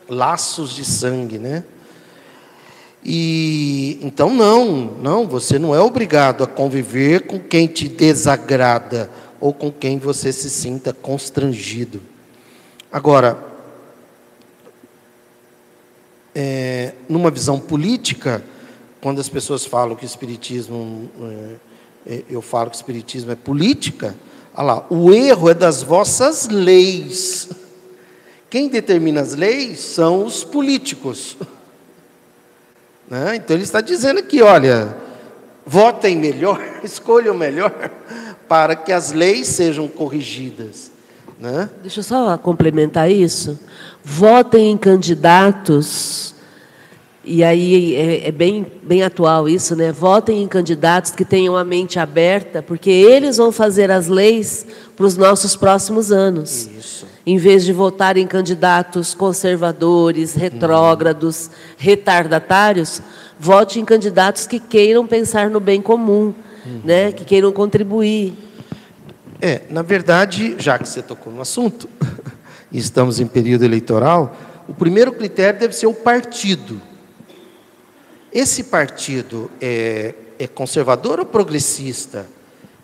[0.08, 1.64] laços de sangue, né?
[3.04, 4.66] E então não,
[5.02, 10.32] não, você não é obrigado a conviver com quem te desagrada ou com quem você
[10.32, 12.00] se sinta constrangido.
[12.92, 13.51] Agora,
[16.34, 18.42] é, numa visão política,
[19.00, 21.10] quando as pessoas falam que o espiritismo,
[22.06, 24.14] é, é eu falo que o espiritismo é política,
[24.54, 27.48] olha lá, o erro é das vossas leis.
[28.48, 31.36] Quem determina as leis são os políticos.
[33.08, 33.36] Né?
[33.36, 34.96] Então ele está dizendo aqui: olha,
[35.66, 37.90] votem melhor, escolham melhor,
[38.48, 40.91] para que as leis sejam corrigidas.
[41.42, 41.68] Né?
[41.82, 43.58] Deixa eu só complementar isso.
[44.04, 46.36] Votem em candidatos,
[47.24, 49.90] e aí é, é, bem, bem atual isso, né?
[49.90, 54.64] Votem em candidatos que tenham a mente aberta, porque eles vão fazer as leis
[54.96, 56.68] para os nossos próximos anos.
[56.78, 63.00] Isso em vez de votar em candidatos conservadores, retrógrados, retardatários,
[63.38, 66.34] vote em candidatos que queiram pensar no bem comum,
[66.66, 66.80] uhum.
[66.84, 67.12] né?
[67.12, 68.34] que queiram contribuir.
[69.44, 71.88] É, na verdade, já que você tocou no assunto,
[72.70, 74.36] e estamos em período eleitoral,
[74.68, 76.80] o primeiro critério deve ser o partido.
[78.32, 82.24] Esse partido é, é conservador ou progressista?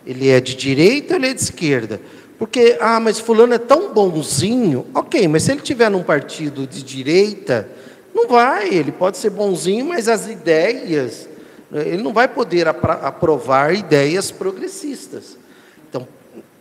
[0.05, 2.01] Ele é de direita ou ele é de esquerda?
[2.37, 4.85] Porque, ah, mas fulano é tão bonzinho.
[4.93, 7.69] Ok, mas se ele tiver num partido de direita,
[8.13, 8.67] não vai.
[8.67, 11.29] Ele pode ser bonzinho, mas as ideias,
[11.71, 15.39] né, ele não vai poder aprovar ideias progressistas.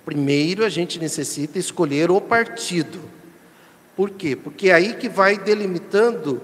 [0.09, 2.99] Primeiro a gente necessita escolher o partido.
[3.95, 4.35] Por quê?
[4.35, 6.41] Porque é aí que vai delimitando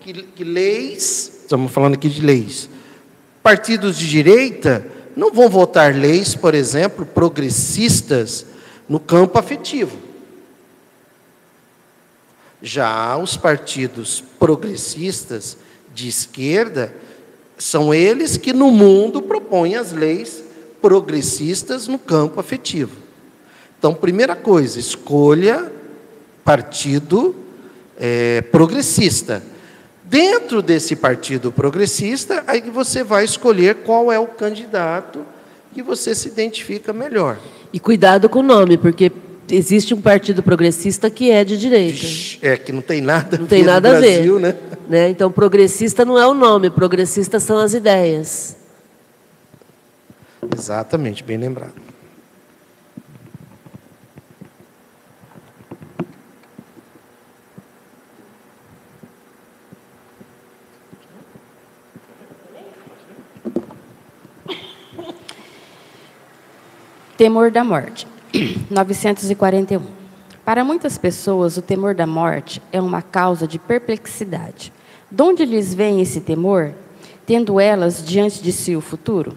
[0.00, 2.68] que, que leis, estamos falando aqui de leis,
[3.42, 8.44] partidos de direita não vão votar leis, por exemplo, progressistas,
[8.86, 9.96] no campo afetivo.
[12.60, 15.56] Já os partidos progressistas
[15.94, 16.94] de esquerda
[17.56, 20.44] são eles que no mundo propõem as leis
[20.82, 23.05] progressistas no campo afetivo.
[23.78, 25.70] Então, primeira coisa, escolha
[26.44, 27.34] partido
[27.98, 29.42] é, progressista.
[30.04, 35.26] Dentro desse partido progressista, aí você vai escolher qual é o candidato
[35.74, 37.38] que você se identifica melhor.
[37.72, 39.10] E cuidado com o nome, porque
[39.50, 42.06] existe um partido progressista que é de direita.
[42.40, 44.40] É, que não tem nada não tem nada a Brasil, ver.
[44.40, 44.56] Né?
[44.88, 45.08] né?
[45.10, 48.56] Então, progressista não é o nome, progressista são as ideias.
[50.56, 51.85] Exatamente, bem lembrado.
[67.26, 68.06] Temor da morte.
[68.70, 69.82] 941.
[70.44, 74.72] Para muitas pessoas, o temor da morte é uma causa de perplexidade.
[75.10, 76.72] De onde lhes vem esse temor,
[77.26, 79.36] tendo elas diante de si o futuro?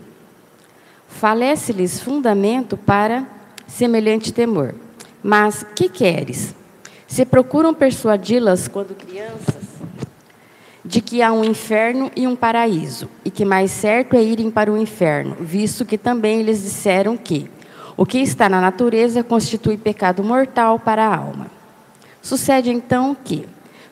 [1.08, 3.26] Falece-lhes fundamento para
[3.66, 4.76] semelhante temor.
[5.24, 6.54] Mas que queres?
[7.08, 9.64] Se procuram persuadi-las quando crianças
[10.86, 14.72] de que há um inferno e um paraíso, e que mais certo é irem para
[14.72, 17.50] o inferno, visto que também lhes disseram que
[18.00, 21.48] o que está na natureza constitui pecado mortal para a alma.
[22.22, 23.46] Sucede então que,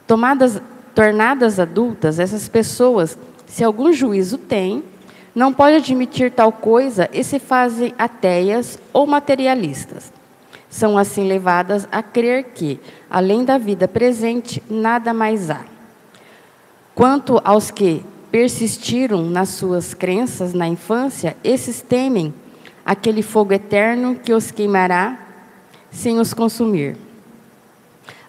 [0.07, 0.61] tomadas,
[0.95, 4.81] tornadas adultas, essas pessoas, se algum juízo têm,
[5.35, 10.09] não pode admitir tal coisa e se fazem ateias ou materialistas.
[10.69, 12.79] São assim levadas a crer que,
[13.09, 15.65] além da vida presente, nada mais há.
[16.95, 22.33] Quanto aos que persistiram nas suas crenças na infância, esses temem
[22.87, 25.19] aquele fogo eterno que os queimará
[25.91, 26.95] sem os consumir.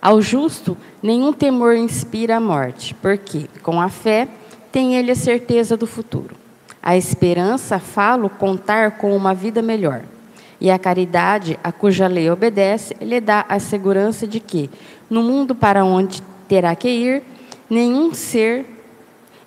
[0.02, 4.26] Ao justo, nenhum temor inspira a morte, porque, com a fé,
[4.72, 6.34] tem ele a certeza do futuro.
[6.82, 10.02] A esperança, falo, contar com uma vida melhor.
[10.60, 14.68] E a caridade, a cuja lei obedece, lhe dá a segurança de que,
[15.08, 17.22] no mundo para onde terá que ir,
[17.70, 18.66] nenhum ser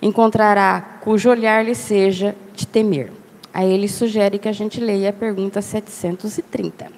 [0.00, 3.21] encontrará cujo olhar lhe seja de temer.
[3.52, 6.90] Aí ele sugere que a gente leia a pergunta 730.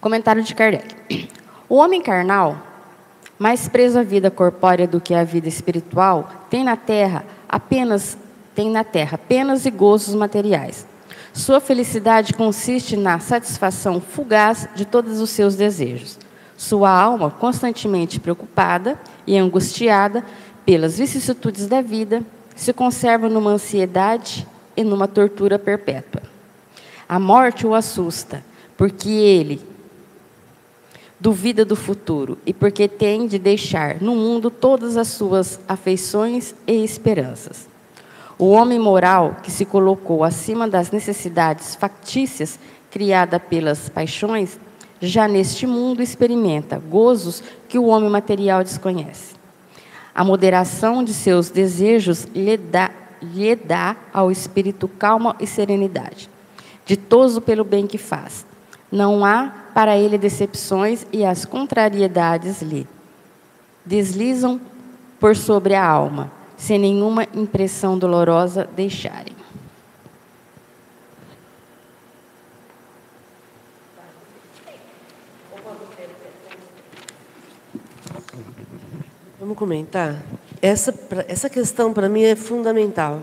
[0.00, 1.28] Comentário de Kardec.
[1.68, 2.58] O homem carnal,
[3.38, 8.18] mais preso à vida corpórea do que à vida espiritual, tem na terra apenas
[8.54, 10.86] tem na terra penas e gozos materiais.
[11.32, 16.18] Sua felicidade consiste na satisfação fugaz de todos os seus desejos.
[16.62, 18.96] Sua alma, constantemente preocupada
[19.26, 20.24] e angustiada
[20.64, 22.22] pelas vicissitudes da vida,
[22.54, 24.46] se conserva numa ansiedade
[24.76, 26.22] e numa tortura perpétua.
[27.08, 28.44] A morte o assusta,
[28.76, 29.60] porque ele
[31.18, 36.84] duvida do futuro e porque tem de deixar no mundo todas as suas afeições e
[36.84, 37.66] esperanças.
[38.38, 42.56] O homem moral que se colocou acima das necessidades factícias
[42.88, 44.60] criadas pelas paixões,
[45.02, 49.34] já neste mundo experimenta gozos que o homem material desconhece.
[50.14, 52.90] A moderação de seus desejos lhe dá,
[53.20, 56.30] lhe dá ao espírito calma e serenidade,
[56.86, 58.46] ditoso pelo bem que faz.
[58.90, 62.86] Não há para ele decepções e as contrariedades lhe
[63.84, 64.60] deslizam
[65.18, 69.41] por sobre a alma, sem nenhuma impressão dolorosa deixarem.
[79.42, 80.22] Vamos comentar?
[80.62, 80.94] Essa,
[81.26, 83.22] essa questão para mim é fundamental.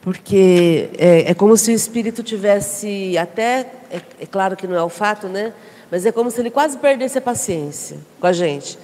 [0.00, 3.72] Porque é, é, como se o espírito tivesse até.
[3.90, 5.52] É, é, claro que não é o fato, né?
[5.90, 8.78] Mas é como se ele quase perdesse a paciência com a gente.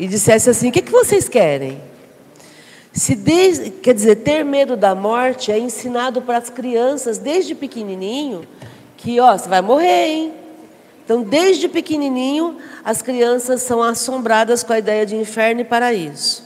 [0.00, 1.80] E dissesse assim: o que, que vocês querem?
[2.92, 8.42] Se desde, quer dizer, ter medo da morte é ensinado para as crianças desde pequenininho
[8.96, 10.41] que, ó, você vai morrer, hein?
[11.04, 16.44] Então, desde pequenininho, as crianças são assombradas com a ideia de inferno e paraíso.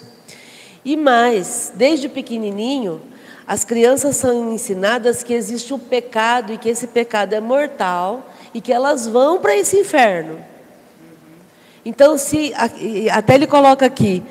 [0.85, 3.03] E mais, desde pequenininho,
[3.47, 8.61] as crianças são ensinadas que existe um pecado e que esse pecado é mortal e
[8.61, 10.39] que elas vão para esse inferno.
[11.85, 12.53] Então, se
[13.13, 14.23] até ele coloca aqui,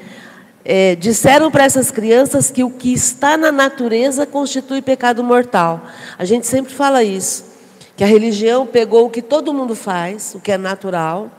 [0.66, 5.82] é, disseram para essas crianças que o que está na natureza constitui pecado mortal.
[6.18, 7.55] A gente sempre fala isso.
[7.96, 11.32] Que a religião pegou o que todo mundo faz, o que é natural,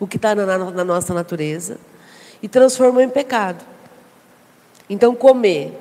[0.00, 1.78] o que está na, na nossa natureza,
[2.42, 3.64] e transformou em pecado.
[4.88, 5.72] Então, comer,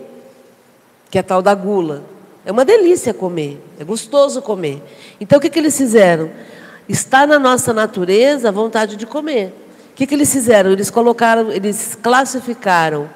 [1.09, 2.03] que é tal da gula,
[2.45, 4.83] é uma delícia comer, é gostoso comer.
[5.19, 6.29] Então, o que, que eles fizeram?
[6.89, 9.53] Está na nossa natureza a vontade de comer.
[9.91, 10.71] O que, que eles fizeram?
[10.71, 13.09] Eles colocaram, eles classificaram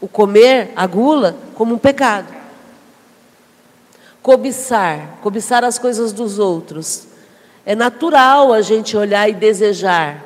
[0.00, 2.37] o comer, a gula, como um pecado
[4.28, 7.06] cobiçar, cobiçar as coisas dos outros.
[7.64, 10.22] É natural a gente olhar e desejar.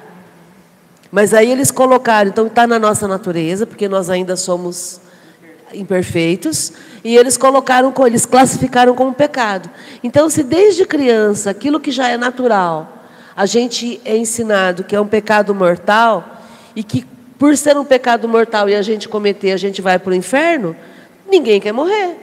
[1.08, 5.00] Mas aí eles colocaram, então está na nossa natureza, porque nós ainda somos
[5.72, 6.72] imperfeitos,
[7.04, 9.70] e eles colocaram, eles classificaram como pecado.
[10.02, 13.04] Então, se desde criança aquilo que já é natural,
[13.36, 16.42] a gente é ensinado que é um pecado mortal
[16.74, 17.06] e que
[17.38, 20.74] por ser um pecado mortal e a gente cometer, a gente vai para o inferno,
[21.30, 22.21] ninguém quer morrer.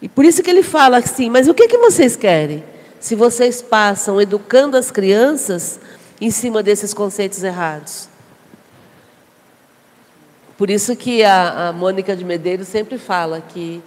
[0.00, 2.64] E por isso que ele fala assim: mas o que, que vocês querem?
[3.00, 5.78] Se vocês passam educando as crianças
[6.20, 8.08] em cima desses conceitos errados.
[10.56, 13.80] Por isso que a, a Mônica de Medeiros sempre fala que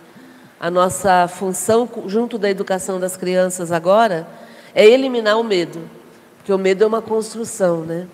[0.57, 4.25] a nossa função junto da educação das crianças agora
[4.73, 5.81] é eliminar o medo,
[6.37, 8.07] porque o medo é uma construção, né?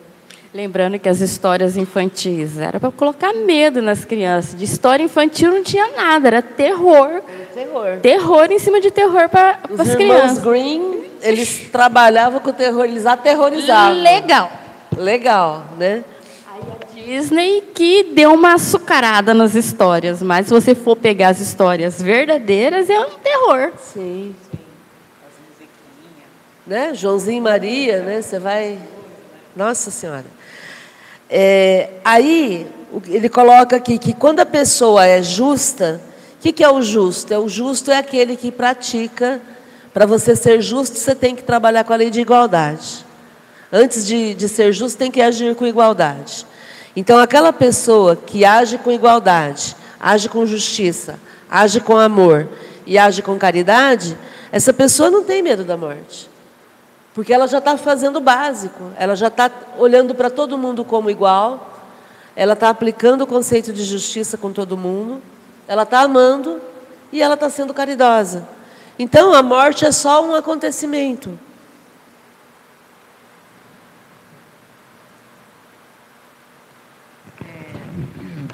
[0.53, 4.57] Lembrando que as histórias infantis era para colocar medo nas crianças.
[4.57, 7.21] De história infantil não tinha nada, era terror.
[7.53, 7.99] Terror.
[8.01, 10.37] Terror em cima de terror para as crianças.
[10.37, 14.01] Os Green, eles trabalhavam com terror, eles aterrorizavam.
[14.01, 14.51] Legal.
[14.95, 16.03] Legal, né?
[16.51, 21.41] Aí a Disney que deu uma açucarada nas histórias, mas se você for pegar as
[21.41, 23.73] histórias verdadeiras, é um terror.
[23.79, 24.33] Sim.
[26.65, 26.93] Né?
[26.93, 28.21] Joãozinho e Maria, né?
[28.21, 28.79] Você vai.
[29.55, 30.36] Nossa Senhora.
[31.29, 32.67] É, aí,
[33.07, 36.01] ele coloca aqui que quando a pessoa é justa,
[36.37, 37.33] o que, que é o justo?
[37.33, 39.41] É, o justo é aquele que pratica.
[39.93, 43.05] Para você ser justo, você tem que trabalhar com a lei de igualdade.
[43.71, 46.45] Antes de, de ser justo, tem que agir com igualdade.
[46.95, 51.19] Então, aquela pessoa que age com igualdade, age com justiça,
[51.49, 52.47] age com amor
[52.85, 54.17] e age com caridade,
[54.51, 56.29] essa pessoa não tem medo da morte.
[57.17, 59.49] Porque ela já está fazendo o básico, ela já está
[59.79, 61.81] olhando para todo mundo como igual,
[62.35, 65.19] ela está aplicando o conceito de justiça com todo mundo,
[65.67, 66.61] ela está amando
[67.11, 68.47] e ela está sendo caridosa.
[68.99, 71.39] Então a morte é só um acontecimento.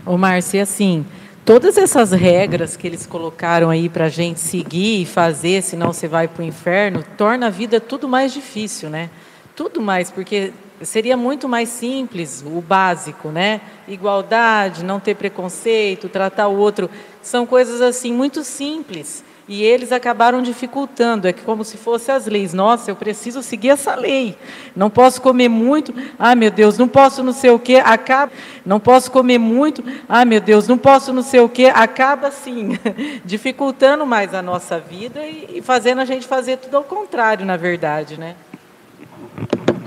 [0.05, 1.05] Ô, Márcia, assim,
[1.45, 6.07] Todas essas regras que eles colocaram aí para a gente seguir e fazer, senão você
[6.07, 9.09] vai para o inferno, torna a vida tudo mais difícil, né?
[9.55, 13.61] tudo mais, porque seria muito mais simples o básico, né?
[13.87, 16.89] Igualdade, não ter preconceito, tratar o outro,
[17.21, 19.23] são coisas assim muito simples.
[19.47, 22.53] E eles acabaram dificultando, é como se fossem as leis.
[22.53, 24.37] Nossa, eu preciso seguir essa lei.
[24.73, 25.93] Não posso comer muito.
[26.17, 27.81] Ah, meu Deus, não posso não sei o quê.
[27.83, 28.31] Acaba.
[28.65, 29.83] Não posso comer muito.
[30.07, 31.65] Ah, meu Deus, não posso não sei o quê.
[31.65, 32.79] Acaba assim,
[33.25, 38.17] dificultando mais a nossa vida e fazendo a gente fazer tudo ao contrário, na verdade,
[38.17, 38.35] né?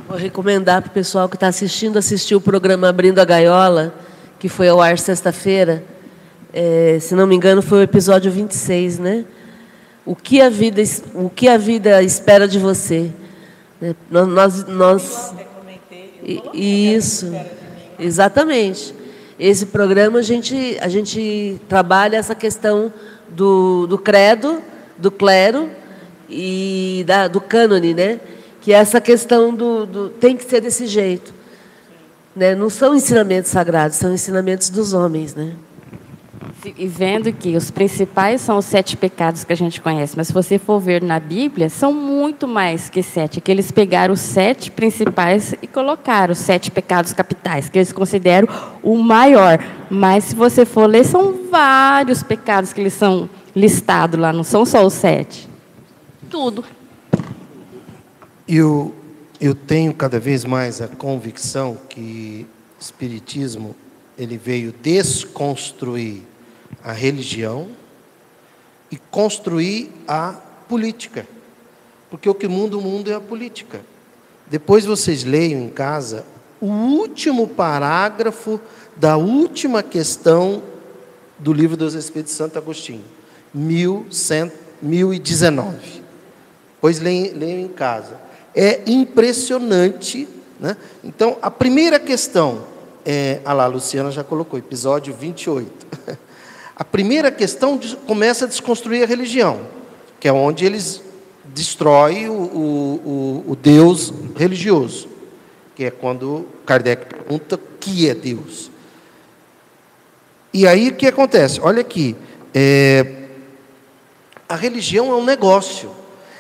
[0.07, 3.95] Vou recomendar para o pessoal que está assistindo assistir o programa Abrindo a Gaiola,
[4.39, 5.83] que foi ao ar sexta-feira.
[6.53, 9.25] É, se não me engano, foi o episódio 26, né?
[10.07, 10.81] O que a vida,
[11.15, 13.11] o que a vida espera de você.
[13.81, 13.95] Né?
[14.09, 15.35] Nós, nós,
[16.55, 17.31] isso,
[17.99, 18.95] exatamente.
[19.39, 22.93] Esse programa a gente, a gente trabalha essa questão
[23.29, 24.63] do, do credo,
[24.97, 25.69] do clero
[26.31, 28.21] e da, do cânone, né?
[28.61, 31.35] que é essa questão do, do tem que ser desse jeito.
[32.35, 32.55] Né?
[32.55, 35.35] Não são ensinamentos sagrados, são ensinamentos dos homens.
[35.35, 35.53] Né?
[36.77, 40.33] E vendo que os principais são os sete pecados que a gente conhece, mas se
[40.33, 43.41] você for ver na Bíblia, são muito mais que sete.
[43.41, 48.49] Que eles pegaram os sete principais e colocaram os sete pecados capitais, que eles consideram
[48.83, 49.59] o maior.
[49.91, 54.67] Mas se você for ler, são vários pecados que eles são listados lá, não são
[54.67, 55.49] só os sete.
[56.29, 56.65] Tudo.
[58.47, 58.95] Eu,
[59.41, 62.47] eu tenho cada vez mais a convicção que
[62.79, 63.75] o Espiritismo
[64.19, 66.23] ele veio desconstruir
[66.87, 67.69] a religião
[68.91, 70.35] e construir a
[70.69, 71.27] política.
[72.09, 73.81] Porque o que muda o mundo é a política.
[74.47, 76.25] Depois vocês leiam em casa
[76.61, 78.61] o último parágrafo
[78.95, 80.63] da última questão
[81.39, 83.05] do livro dos Espíritos de Santo Agostinho,
[83.53, 86.03] 1119.
[86.81, 88.25] Pois leiam, leiam em casa
[88.57, 90.27] é impressionante.
[90.59, 90.75] Né?
[91.05, 92.65] Então, a primeira questão,
[93.05, 95.87] é, ah lá, a Luciana já colocou, episódio 28.
[96.77, 99.67] A primeira questão começa a desconstruir a religião,
[100.21, 101.03] que é onde eles
[101.43, 105.09] destroem o, o, o, o Deus religioso,
[105.75, 108.71] que é quando Kardec pergunta o que é Deus.
[110.53, 111.61] E aí o que acontece?
[111.63, 112.15] Olha aqui,
[112.55, 113.25] é,
[114.47, 115.91] a religião é um negócio.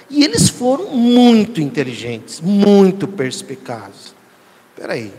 [0.08, 4.14] E eles foram muito inteligentes, muito perspicazes.
[4.74, 5.12] Espera aí,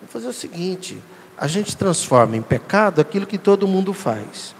[0.00, 0.98] vamos fazer o seguinte:
[1.38, 4.54] a gente transforma em pecado aquilo que todo mundo faz.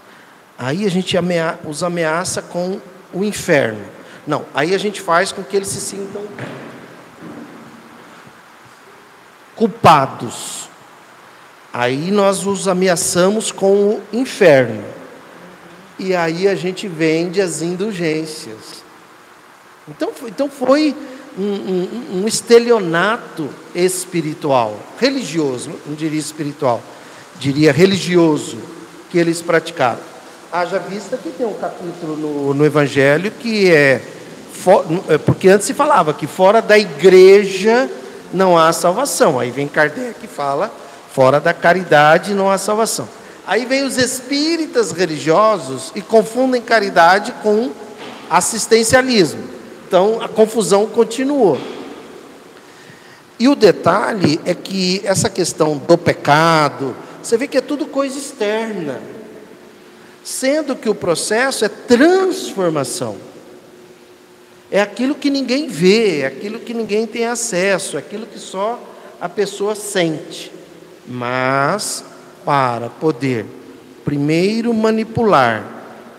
[0.57, 2.79] Aí a gente amea os ameaça com
[3.13, 3.85] o inferno.
[4.25, 6.23] Não, aí a gente faz com que eles se sintam
[9.55, 10.69] culpados.
[11.71, 14.83] Aí nós os ameaçamos com o inferno.
[15.97, 18.83] E aí a gente vende as indulgências.
[19.87, 20.95] Então, então foi
[21.37, 26.81] um, um, um estelionato espiritual, religioso, não diria espiritual,
[27.37, 28.57] diria religioso,
[29.09, 30.14] que eles praticaram.
[30.55, 34.01] Haja vista que tem um capítulo no, no Evangelho que é,
[34.53, 37.89] for, é, porque antes se falava que fora da igreja
[38.33, 39.37] não há salvação.
[39.37, 40.71] Aí vem Kardec e fala,
[41.11, 43.05] fora da caridade não há salvação.
[43.45, 47.71] Aí vem os espíritas religiosos e confundem caridade com
[48.29, 49.43] assistencialismo.
[49.85, 51.59] Então a confusão continuou.
[53.37, 58.17] E o detalhe é que essa questão do pecado, você vê que é tudo coisa
[58.17, 59.01] externa,
[60.25, 63.15] sendo que o processo é transformação.
[64.71, 68.81] É aquilo que ninguém vê, é aquilo que ninguém tem acesso, é aquilo que só
[69.21, 70.51] a pessoa sente.
[71.07, 72.03] Mas,
[72.43, 73.45] para poder
[74.03, 75.63] primeiro manipular,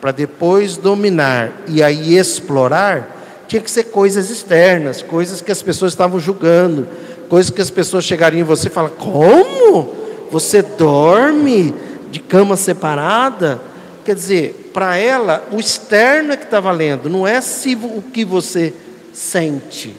[0.01, 5.93] para depois dominar e aí explorar, tinha que ser coisas externas, coisas que as pessoas
[5.93, 6.87] estavam julgando,
[7.29, 9.97] coisas que as pessoas chegariam em você e falam: Como?
[10.31, 11.75] Você dorme
[12.09, 13.61] de cama separada?
[14.07, 18.25] Quer dizer, para ela, o externo é que está valendo, não é se o que
[18.25, 18.73] você
[19.13, 19.97] sente.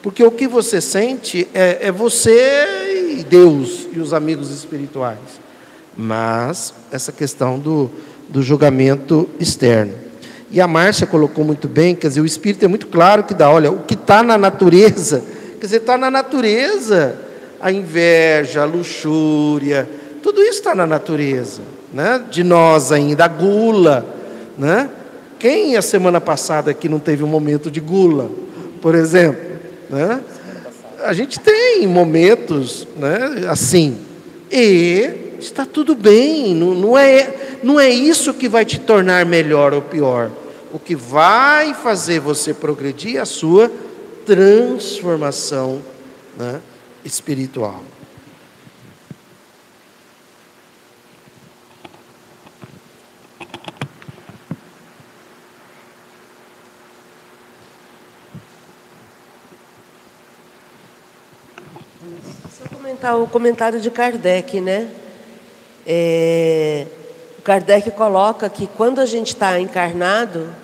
[0.00, 5.18] Porque o que você sente é, é você e Deus e os amigos espirituais.
[5.96, 7.90] Mas essa questão do,
[8.28, 9.94] do julgamento externo.
[10.48, 13.50] E a Márcia colocou muito bem, quer dizer, o Espírito é muito claro que dá,
[13.50, 15.24] olha, o que está na natureza,
[15.58, 17.18] quer dizer, está na natureza,
[17.60, 19.90] a inveja, a luxúria,
[20.22, 21.62] tudo isso está na natureza,
[21.92, 22.22] né?
[22.30, 24.04] de nós ainda, a gula,
[24.56, 24.90] né?
[25.38, 28.30] Quem a semana passada aqui não teve um momento de gula,
[28.82, 29.40] por exemplo,
[29.88, 30.20] né?
[31.02, 33.96] A gente tem momentos, né, assim,
[34.52, 39.72] e está tudo bem, não, não, é, não é isso que vai te tornar melhor
[39.72, 40.30] ou pior.
[40.70, 43.72] O que vai fazer você progredir é a sua
[44.26, 45.80] transformação
[46.38, 46.60] né,
[47.02, 47.82] espiritual.
[63.00, 64.88] Comentar o comentário de Kardec, né?
[65.86, 66.86] É,
[67.42, 70.54] Kardec coloca que quando a gente está encarnado,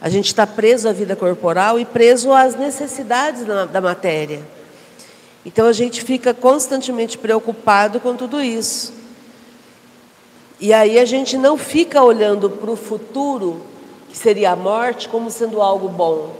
[0.00, 4.42] a gente está preso à vida corporal e preso às necessidades da, da matéria.
[5.44, 8.92] Então a gente fica constantemente preocupado com tudo isso.
[10.60, 13.62] E aí a gente não fica olhando para o futuro,
[14.10, 16.34] que seria a morte, como sendo algo bom.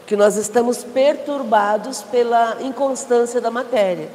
[0.00, 4.10] Porque nós estamos perturbados pela inconstância da matéria.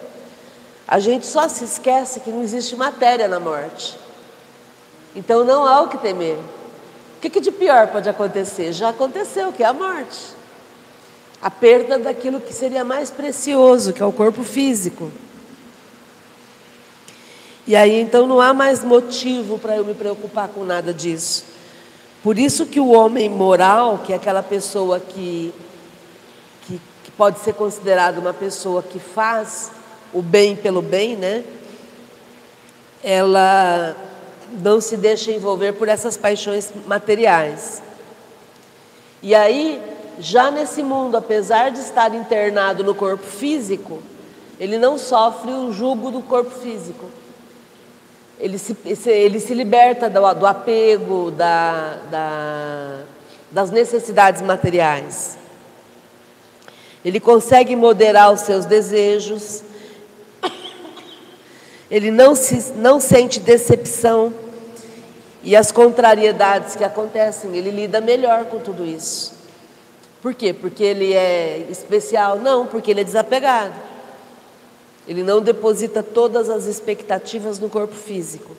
[0.87, 3.97] A gente só se esquece que não existe matéria na morte.
[5.15, 6.37] Então não há o que temer.
[6.37, 8.71] O que, que de pior pode acontecer?
[8.71, 10.19] Já aconteceu, que é a morte.
[11.41, 15.11] A perda daquilo que seria mais precioso, que é o corpo físico.
[17.65, 21.45] E aí então não há mais motivo para eu me preocupar com nada disso.
[22.21, 25.53] Por isso que o homem moral, que é aquela pessoa que,
[26.63, 29.71] que, que pode ser considerada uma pessoa que faz
[30.15, 31.43] o bem pelo bem, né?
[33.03, 33.95] Ela
[34.63, 37.83] não se deixa envolver por essas paixões materiais.
[39.21, 39.81] E aí,
[40.17, 44.01] já nesse mundo, apesar de estar internado no corpo físico,
[44.57, 47.09] ele não sofre o jugo do corpo físico.
[48.39, 52.99] Ele se, ele se liberta do, do apego, da, da,
[53.51, 55.37] das necessidades materiais.
[57.03, 59.61] Ele consegue moderar os seus desejos,
[61.89, 64.33] ele não, se, não sente decepção
[65.43, 69.33] e as contrariedades que acontecem, ele lida melhor com tudo isso.
[70.21, 70.53] Por quê?
[70.53, 72.39] Porque ele é especial?
[72.39, 73.75] Não, porque ele é desapegado.
[75.07, 78.55] Ele não deposita todas as expectativas no corpo físico.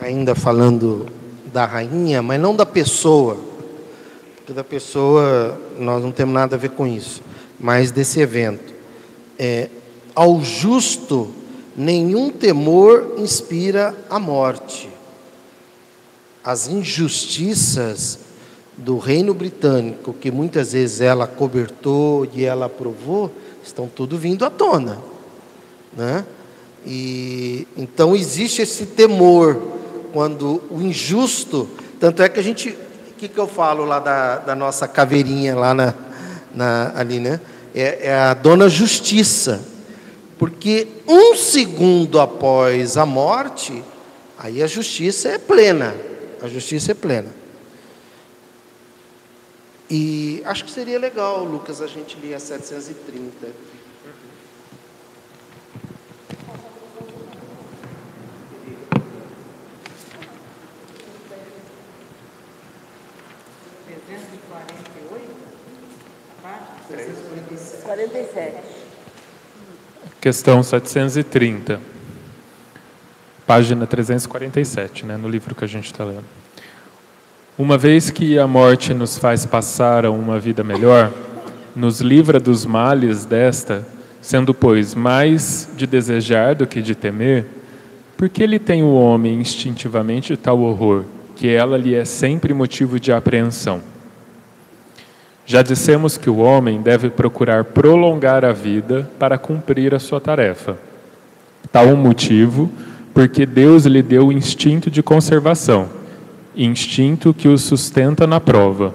[0.00, 1.06] Ainda falando
[1.46, 3.54] da rainha, mas não da pessoa
[4.44, 7.22] porque da pessoa nós não temos nada a ver com isso,
[7.58, 8.72] mas desse evento.
[9.38, 9.68] É,
[10.14, 11.32] ao justo
[11.76, 14.88] nenhum temor inspira a morte.
[16.42, 18.18] As injustiças
[18.76, 23.30] do reino britânico, que muitas vezes ela cobertou e ela aprovou,
[23.64, 25.00] estão tudo vindo à tona,
[25.96, 26.24] né?
[26.84, 29.60] E então existe esse temor
[30.12, 31.68] quando o injusto,
[31.98, 32.76] tanto é que a gente
[33.28, 35.94] que, que eu falo lá da, da nossa caveirinha lá na,
[36.54, 37.40] na ali, né?
[37.74, 39.64] É, é a dona Justiça.
[40.38, 43.82] Porque um segundo após a morte,
[44.38, 45.94] aí a justiça é plena.
[46.42, 47.30] A justiça é plena.
[49.88, 53.48] E acho que seria legal, Lucas, a gente lia 730.
[66.86, 68.56] 47.
[70.20, 71.80] Questão 730.
[73.46, 76.24] Página 347, né, no livro que a gente está lendo.
[77.58, 81.12] Uma vez que a morte nos faz passar a uma vida melhor,
[81.74, 83.86] nos livra dos males desta,
[84.20, 87.46] sendo, pois, mais de desejar do que de temer,
[88.16, 91.04] porque ele tem o homem instintivamente tal horror,
[91.36, 93.93] que ela lhe é sempre motivo de apreensão?
[95.46, 100.78] Já dissemos que o homem deve procurar prolongar a vida para cumprir a sua tarefa.
[101.70, 102.70] Tal motivo
[103.12, 105.88] porque Deus lhe deu o instinto de conservação,
[106.56, 108.92] instinto que o sustenta na prova,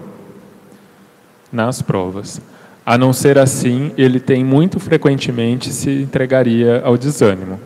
[1.51, 2.41] nas provas.
[2.85, 7.59] A não ser assim, ele tem muito frequentemente se entregaria ao desânimo.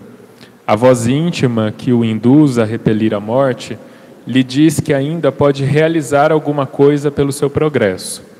[0.68, 3.78] A voz íntima que o induz a repelir a morte
[4.28, 8.33] lhe diz que ainda pode realizar alguma coisa pelo seu progresso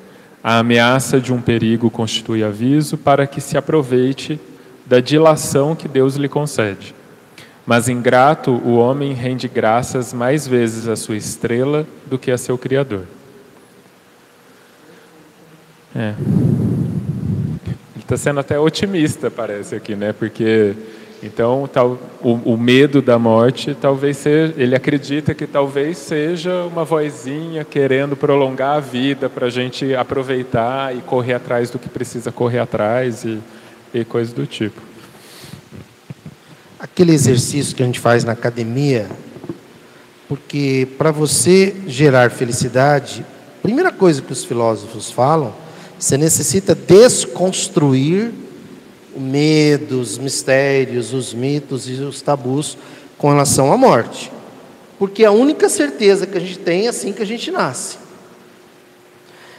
[0.44, 4.40] a ameaça de um perigo constitui aviso para que se aproveite
[4.86, 6.94] da dilação que Deus lhe concede.
[7.66, 12.58] Mas ingrato, o homem rende graças mais vezes à sua estrela do que a seu
[12.58, 13.06] Criador.
[15.96, 16.14] É.
[17.96, 20.12] Ele está sendo até otimista, parece aqui, né?
[20.12, 20.76] Porque
[21.26, 26.84] então, tal, o, o, medo da morte, talvez seja, ele acredita que talvez seja uma
[26.84, 32.30] vozinha querendo prolongar a vida para a gente aproveitar e correr atrás do que precisa
[32.30, 33.40] correr atrás e,
[33.94, 34.82] e coisas do tipo.
[36.78, 39.08] Aquele exercício que a gente faz na academia,
[40.28, 43.26] porque para você gerar felicidade,
[43.62, 45.54] primeira coisa que os filósofos falam,
[45.98, 48.43] você necessita desconstruir
[49.16, 52.78] o medo, os mistérios, os mitos e os tabus
[53.18, 54.32] com relação à morte.
[54.98, 57.98] Porque a única certeza que a gente tem é assim que a gente nasce.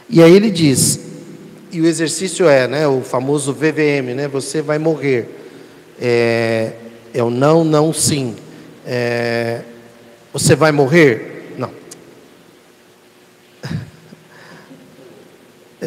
[0.09, 0.99] E aí ele diz,
[1.71, 5.29] e o exercício é, né, o famoso VVM, né, você vai morrer.
[5.99, 6.73] É,
[7.13, 8.35] é o não, não, sim.
[8.85, 9.61] É,
[10.31, 11.53] você vai morrer?
[11.57, 11.71] Não.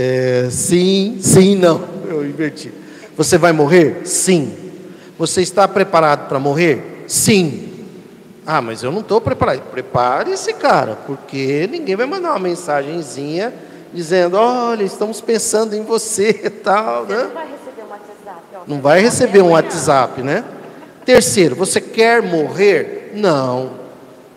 [0.00, 1.88] É, sim, sim, não.
[2.08, 2.70] Eu inverti.
[3.18, 4.02] Você vai morrer?
[4.06, 4.56] Sim.
[5.18, 7.04] Você está preparado para morrer?
[7.08, 7.84] Sim.
[8.46, 9.60] Ah, mas eu não estou preparado.
[9.72, 13.52] Prepare-se, cara, porque ninguém vai mandar uma mensagenzinha
[13.92, 17.06] dizendo: olha, estamos pensando em você e tal.
[17.06, 17.22] Você né?
[17.24, 18.42] não vai receber um WhatsApp.
[18.54, 20.44] Ó, não vai receber um WhatsApp, né?
[21.04, 23.10] Terceiro, você quer morrer?
[23.14, 23.72] Não.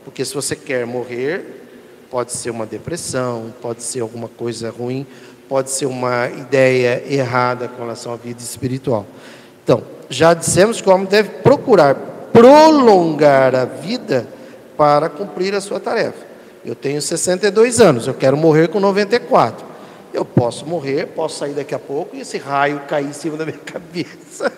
[0.03, 1.67] Porque se você quer morrer,
[2.09, 5.05] pode ser uma depressão, pode ser alguma coisa ruim,
[5.51, 9.05] pode ser uma ideia errada com relação à vida espiritual.
[9.61, 11.93] Então, já dissemos que o homem deve procurar
[12.31, 14.25] prolongar a vida
[14.77, 16.25] para cumprir a sua tarefa.
[16.63, 19.65] Eu tenho 62 anos, eu quero morrer com 94.
[20.13, 23.45] Eu posso morrer, posso sair daqui a pouco e esse raio cair em cima da
[23.45, 24.49] minha cabeça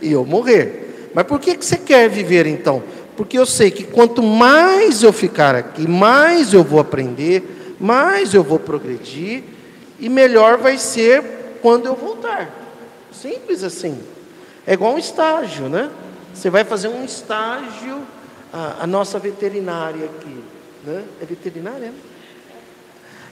[0.00, 1.10] e eu morrer.
[1.14, 2.82] Mas por que, que você quer viver então?
[3.18, 8.42] Porque eu sei que quanto mais eu ficar aqui, mais eu vou aprender, mais eu
[8.42, 9.57] vou progredir
[9.98, 12.50] e melhor vai ser quando eu voltar.
[13.12, 14.00] Simples assim.
[14.66, 15.90] É igual um estágio, né?
[16.32, 18.02] Você vai fazer um estágio,
[18.52, 20.44] a, a nossa veterinária aqui,
[20.84, 21.04] né?
[21.20, 21.94] É veterinária, né?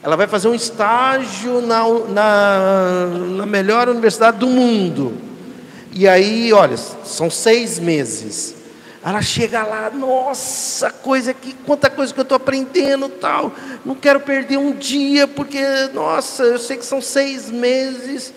[0.03, 5.14] Ela vai fazer um estágio na, na, na melhor universidade do mundo.
[5.93, 8.55] E aí, olha, são seis meses.
[9.07, 13.52] Ela chega lá, nossa, coisa que, quanta coisa que eu estou aprendendo, tal.
[13.84, 15.62] Não quero perder um dia, porque,
[15.94, 18.34] nossa, eu sei que são seis meses,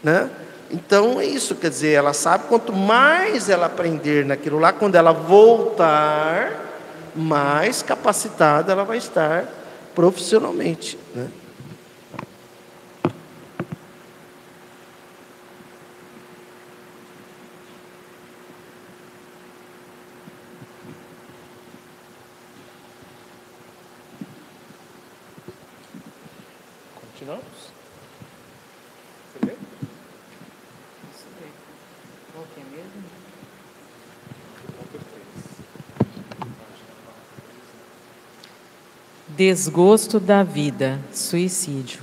[0.00, 0.30] né?
[0.70, 5.10] Então é isso, quer dizer, ela sabe quanto mais ela aprender naquilo lá, quando ela
[5.10, 6.52] voltar,
[7.12, 9.44] mais capacitada ela vai estar
[9.92, 11.26] profissionalmente, né?
[39.40, 42.02] Desgosto da vida, suicídio.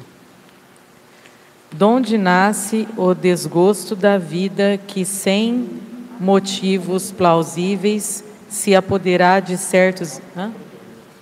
[1.71, 5.69] Donde nasce o desgosto da vida que, sem
[6.19, 10.19] motivos plausíveis, se apoderar de certos.
[10.35, 10.51] Hã?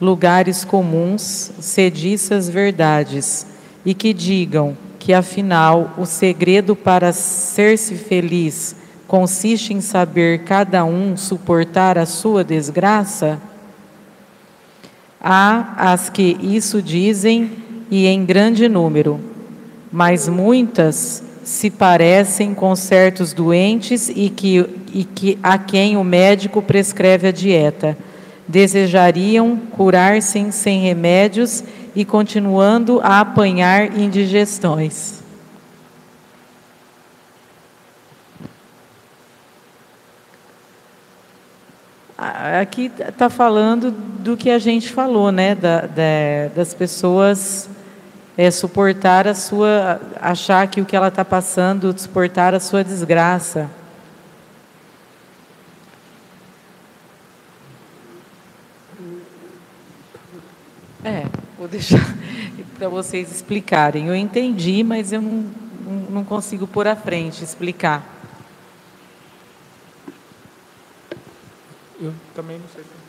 [0.00, 3.46] lugares comuns, sediças verdades,
[3.84, 8.74] e que digam que afinal o segredo para ser-se feliz
[9.06, 13.38] consiste em saber cada um suportar a sua desgraça?
[15.20, 17.52] Há as que isso dizem
[17.90, 19.20] e em grande número,
[19.92, 26.62] mas muitas se parecem com certos doentes e que, e que a quem o médico
[26.62, 27.96] prescreve a dieta.
[28.46, 31.64] Desejariam curar-se sem remédios
[31.94, 35.20] e continuando a apanhar indigestões.
[42.60, 45.54] Aqui está falando do que a gente falou, né?
[45.54, 47.68] Da, da, das pessoas
[48.40, 53.70] é, suportar a sua, achar que o que ela está passando, suportar a sua desgraça.
[61.04, 61.26] É,
[61.58, 62.00] vou deixar
[62.78, 64.06] para vocês explicarem.
[64.06, 65.44] Eu entendi, mas eu não,
[66.08, 68.02] não consigo pôr à frente explicar.
[72.00, 72.99] Eu também não sei.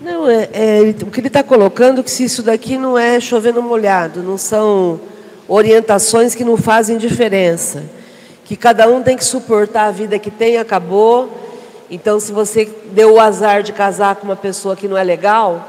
[0.00, 3.60] Não, é, é o que ele está colocando que se isso daqui não é chovendo
[3.60, 5.00] molhado, não são
[5.48, 7.82] orientações que não fazem diferença,
[8.44, 11.28] que cada um tem que suportar a vida que tem, acabou.
[11.90, 15.68] Então, se você deu o azar de casar com uma pessoa que não é legal,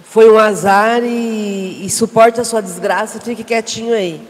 [0.00, 4.20] foi um azar e, e suporte a sua desgraça, fique quietinho aí.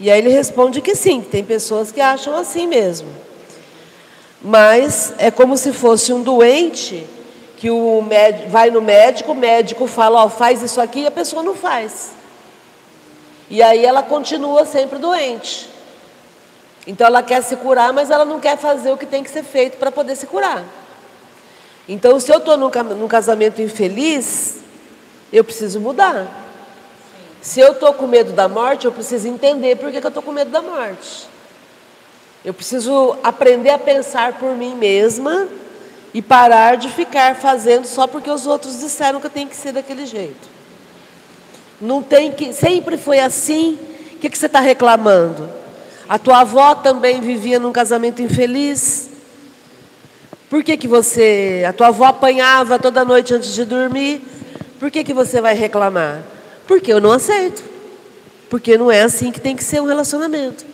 [0.00, 3.08] E aí ele responde que sim, tem pessoas que acham assim mesmo.
[4.42, 7.06] Mas é como se fosse um doente
[7.56, 11.10] que o médico vai no médico, o médico fala, ó, faz isso aqui e a
[11.10, 12.12] pessoa não faz.
[13.48, 15.70] E aí ela continua sempre doente.
[16.86, 19.42] Então ela quer se curar, mas ela não quer fazer o que tem que ser
[19.42, 20.64] feito para poder se curar.
[21.88, 24.56] Então, se eu estou num casamento infeliz,
[25.32, 26.44] eu preciso mudar.
[27.40, 30.22] Se eu estou com medo da morte, eu preciso entender por que, que eu estou
[30.22, 31.28] com medo da morte.
[32.44, 35.48] Eu preciso aprender a pensar por mim mesma
[36.16, 40.06] e parar de ficar fazendo só porque os outros disseram que tenho que ser daquele
[40.06, 40.48] jeito.
[41.78, 43.78] Não tem que, sempre foi assim.
[44.14, 45.46] O que, que você está reclamando?
[46.08, 49.10] A tua avó também vivia num casamento infeliz.
[50.48, 54.22] Por que, que você, a tua avó apanhava toda noite antes de dormir?
[54.80, 56.22] Por que, que você vai reclamar?
[56.66, 57.62] Porque eu não aceito.
[58.48, 60.64] Porque não é assim que tem que ser um relacionamento.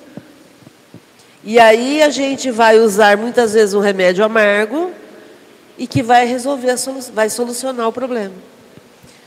[1.43, 5.02] E aí a gente vai usar muitas vezes um remédio amargo
[5.79, 6.75] e que vai resolver,
[7.15, 8.35] vai solucionar o problema.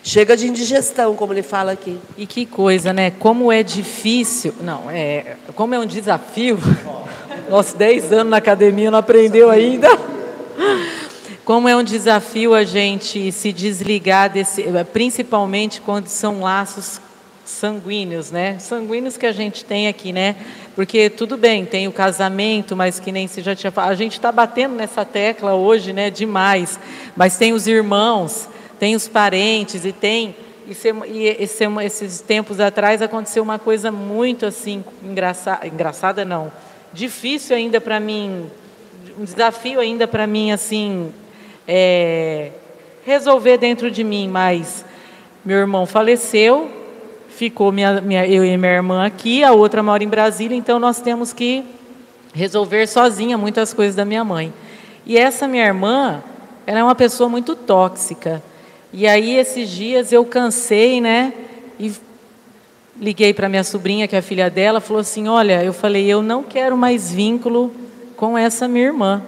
[0.03, 1.99] Chega de indigestão, como ele fala aqui.
[2.15, 3.09] E que coisa, né?
[3.09, 4.53] Como é difícil.
[4.61, 5.35] Não, é.
[5.55, 6.59] Como é um desafio.
[7.49, 9.87] Nossa, 10 anos na academia não aprendeu ainda.
[11.43, 16.99] Como é um desafio a gente se desligar desse, principalmente quando são laços
[17.45, 18.57] sanguíneos, né?
[18.59, 20.35] Sanguíneos que a gente tem aqui, né?
[20.75, 23.91] Porque tudo bem, tem o casamento, mas que nem se já tinha falado.
[23.91, 26.09] A gente está batendo nessa tecla hoje, né?
[26.09, 26.79] Demais.
[27.15, 30.35] Mas tem os irmãos, tem os parentes e tem
[30.67, 36.51] e, esse, esses tempos atrás aconteceu uma coisa muito assim engraçada, engraçada não,
[36.91, 38.49] difícil ainda para mim
[39.17, 41.13] um desafio ainda para mim assim
[41.67, 42.51] é,
[43.05, 44.83] resolver dentro de mim, mas
[45.43, 46.71] meu irmão faleceu,
[47.35, 51.01] ficou minha, minha, eu e minha irmã aqui, a outra mora em Brasília, então nós
[51.01, 51.63] temos que
[52.33, 54.53] resolver sozinha muitas coisas da minha mãe.
[55.05, 56.23] E essa minha irmã,
[56.65, 58.41] ela é uma pessoa muito tóxica.
[58.91, 61.33] E aí esses dias eu cansei, né?
[61.77, 61.91] E
[62.97, 66.21] liguei para minha sobrinha, que é a filha dela, falou assim: "Olha, eu falei, eu
[66.21, 67.73] não quero mais vínculo
[68.15, 69.21] com essa minha irmã.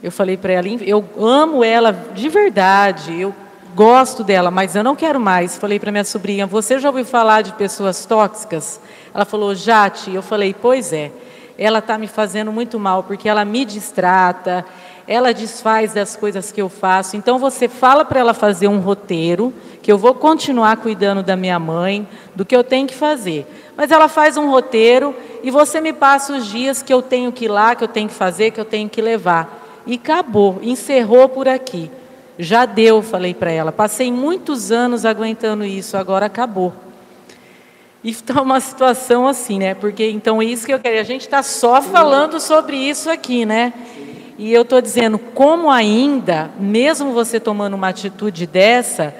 [0.00, 3.34] Eu falei para ela, eu amo ela de verdade, eu
[3.74, 5.56] gosto dela, mas eu não quero mais.
[5.56, 8.80] Falei para minha sobrinha, você já ouviu falar de pessoas tóxicas?
[9.14, 10.14] Ela falou, Jate.
[10.14, 11.10] Eu falei, pois é.
[11.58, 14.64] Ela está me fazendo muito mal, porque ela me distrata,
[15.06, 17.16] ela desfaz das coisas que eu faço.
[17.16, 19.52] Então você fala para ela fazer um roteiro,
[19.82, 23.46] que eu vou continuar cuidando da minha mãe, do que eu tenho que fazer.
[23.76, 27.44] Mas ela faz um roteiro e você me passa os dias que eu tenho que
[27.44, 29.82] ir lá, que eu tenho que fazer, que eu tenho que levar.
[29.86, 31.90] E acabou, encerrou por aqui.
[32.38, 33.70] Já deu, falei para ela.
[33.70, 36.72] Passei muitos anos aguentando isso, agora acabou.
[38.02, 39.74] E está uma situação assim, né?
[39.74, 40.98] Porque então é isso que eu quero.
[40.98, 43.72] A gente está só falando sobre isso aqui, né?
[44.38, 49.14] E eu estou dizendo, como ainda, mesmo você tomando uma atitude dessa,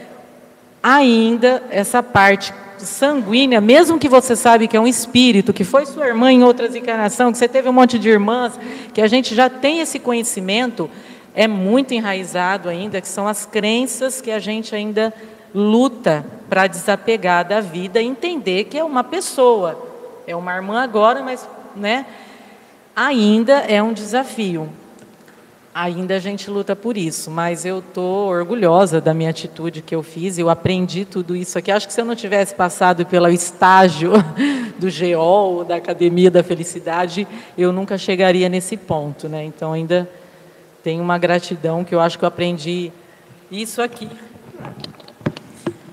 [0.82, 6.08] ainda essa parte sanguínea, mesmo que você sabe que é um espírito, que foi sua
[6.08, 8.58] irmã em outras encarnações, que você teve um monte de irmãs,
[8.92, 10.90] que a gente já tem esse conhecimento,
[11.34, 15.12] é muito enraizado ainda, que são as crenças que a gente ainda
[15.54, 19.82] luta para desapegar da vida e entender que é uma pessoa,
[20.26, 22.06] é uma irmã agora, mas né,
[22.94, 24.68] ainda é um desafio.
[25.74, 30.02] Ainda a gente luta por isso, mas eu estou orgulhosa da minha atitude que eu
[30.02, 30.36] fiz.
[30.36, 31.70] Eu aprendi tudo isso aqui.
[31.70, 34.12] Acho que se eu não tivesse passado pelo estágio
[34.78, 37.26] do GEOL, da Academia da Felicidade,
[37.56, 39.30] eu nunca chegaria nesse ponto.
[39.30, 39.46] Né?
[39.46, 40.06] Então, ainda
[40.82, 42.92] tenho uma gratidão que eu acho que eu aprendi
[43.50, 44.08] isso aqui.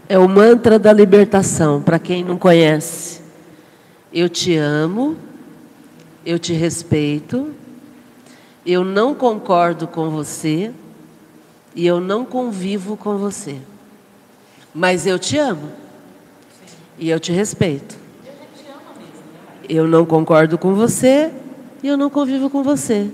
[0.08, 3.22] É o mantra da libertação, para quem não conhece.
[4.12, 5.16] Eu te amo,
[6.26, 7.54] eu te respeito
[8.66, 10.72] eu não concordo com você
[11.74, 13.58] e eu não convivo com você.
[14.74, 15.72] Mas eu te amo.
[16.98, 17.98] E eu te respeito.
[19.68, 21.32] Eu não concordo com você
[21.82, 23.10] e eu não convivo com você.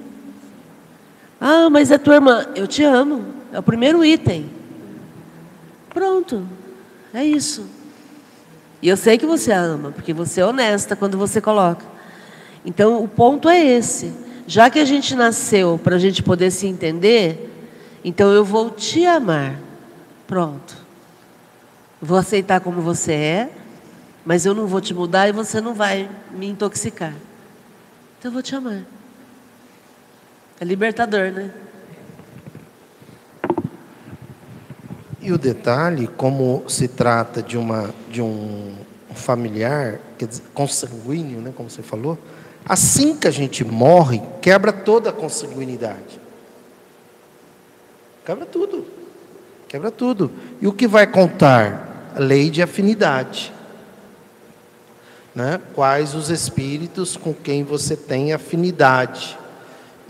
[1.39, 2.45] Ah, mas é tua irmã.
[2.55, 3.25] Eu te amo.
[3.51, 4.49] É o primeiro item.
[5.89, 6.45] Pronto.
[7.13, 7.65] É isso.
[8.81, 11.85] E eu sei que você a ama, porque você é honesta quando você coloca.
[12.65, 14.13] Então, o ponto é esse.
[14.47, 17.49] Já que a gente nasceu para a gente poder se entender,
[18.03, 19.55] então eu vou te amar.
[20.27, 20.75] Pronto.
[22.01, 23.49] Vou aceitar como você é,
[24.23, 27.13] mas eu não vou te mudar e você não vai me intoxicar.
[28.19, 28.83] Então eu vou te amar.
[30.59, 31.51] É libertador, né?
[35.21, 38.75] E o detalhe, como se trata de, uma, de um
[39.15, 42.17] familiar, quer dizer, consanguíneo, né, como você falou,
[42.67, 46.19] Assim que a gente morre, quebra toda a consanguinidade.
[48.25, 48.87] Quebra tudo.
[49.67, 50.31] quebra tudo.
[50.59, 52.11] E o que vai contar?
[52.15, 53.53] A lei de afinidade.
[55.35, 55.61] Né?
[55.75, 59.37] Quais os espíritos com quem você tem afinidade.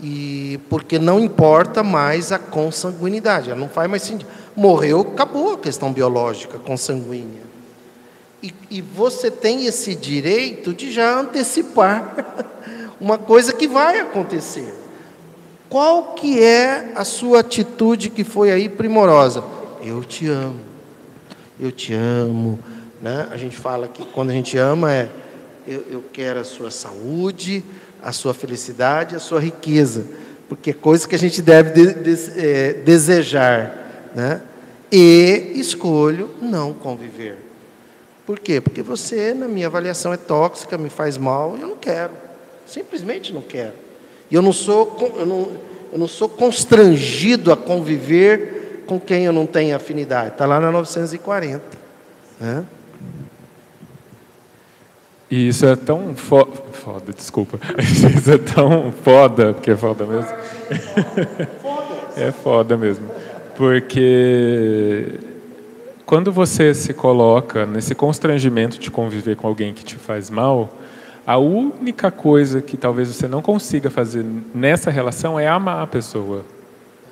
[0.00, 4.28] E porque não importa mais a consanguinidade, ela não faz mais sentido.
[4.54, 7.42] Morreu, acabou a questão biológica consanguínea.
[8.42, 12.44] E, e você tem esse direito de já antecipar
[13.00, 14.74] uma coisa que vai acontecer.
[15.68, 19.42] Qual que é a sua atitude que foi aí primorosa?
[19.82, 20.60] Eu te amo.
[21.58, 22.58] Eu te amo.
[23.00, 23.26] Né?
[23.30, 25.08] A gente fala que quando a gente ama é
[25.66, 27.64] eu, eu quero a sua saúde,
[28.06, 30.06] a sua felicidade, a sua riqueza,
[30.48, 34.42] porque é coisa que a gente deve de, de, é, desejar, né?
[34.92, 37.36] E escolho não conviver.
[38.24, 38.60] Por quê?
[38.60, 42.12] Porque você, na minha avaliação, é tóxica, me faz mal, eu não quero.
[42.64, 43.72] Simplesmente não quero.
[44.30, 45.50] E eu não sou, eu não,
[45.92, 50.28] eu não sou constrangido a conviver com quem eu não tenho afinidade.
[50.28, 51.60] Está lá na 940.
[52.38, 52.64] Né?
[55.30, 57.58] E isso é tão fo foda, desculpa.
[57.80, 60.30] Isso é tão foda, porque é foda mesmo.
[62.16, 63.08] é foda mesmo.
[63.56, 65.18] Porque
[66.04, 70.72] quando você se coloca nesse constrangimento de conviver com alguém que te faz mal,
[71.26, 74.24] a única coisa que talvez você não consiga fazer
[74.54, 76.44] nessa relação é amar a pessoa,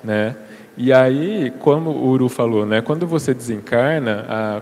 [0.01, 0.37] né?
[0.77, 4.61] E aí, como o Uru falou, né, quando você desencarna, a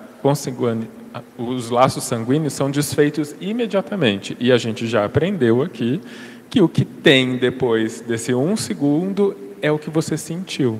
[1.38, 4.36] os laços sanguíneos são desfeitos imediatamente.
[4.39, 6.01] E a gente já aprendeu aqui
[6.49, 10.80] que o que tem depois desse um segundo é o que você sentiu.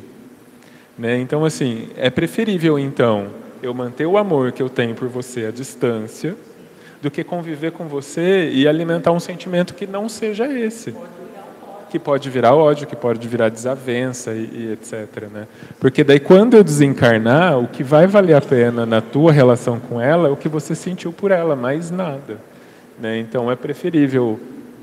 [0.98, 1.20] Né?
[1.20, 3.30] Então, assim, é preferível, então,
[3.62, 6.36] eu manter o amor que eu tenho por você à distância
[7.02, 10.94] do que conviver com você e alimentar um sentimento que não seja esse
[11.94, 15.28] que pode virar ódio, que pode virar desavença e, e, etc.
[15.32, 15.48] Né?
[15.80, 20.02] Porque daí quando eu desencarnar, o que vai valer a pena na tua relação com
[20.02, 22.40] ela é o que você sentiu por ela, mais nada.
[23.00, 23.20] Né?
[23.20, 24.40] Então é preferível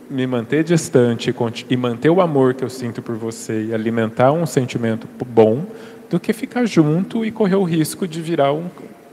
[0.08, 1.34] me manter distante
[1.68, 5.66] e manter o amor que eu sinto por você e alimentar um sentimento bom
[6.08, 8.66] do que ficar junto e correr o risco de virar um,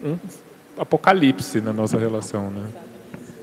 [0.06, 0.18] um
[0.78, 2.52] apocalipse na nossa relação.
[2.52, 2.62] Né?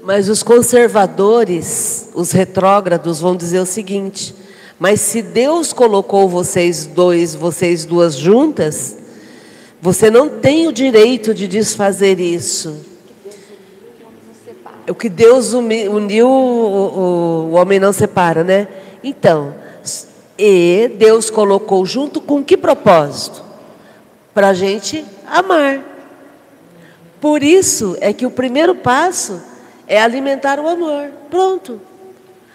[0.05, 4.44] Mas os conservadores, os retrógrados, vão dizer o seguinte:
[4.79, 8.97] mas se Deus colocou vocês dois, vocês duas juntas,
[9.81, 12.77] você não tem o direito de desfazer isso.
[14.89, 18.69] O que Deus uniu, o, o homem não separa, né?
[19.03, 19.55] Então,
[20.39, 23.43] e Deus colocou junto com que propósito?
[24.35, 25.81] Para a gente amar.
[27.21, 29.41] Por isso é que o primeiro passo
[29.87, 31.11] é alimentar o amor.
[31.31, 31.81] Pronto.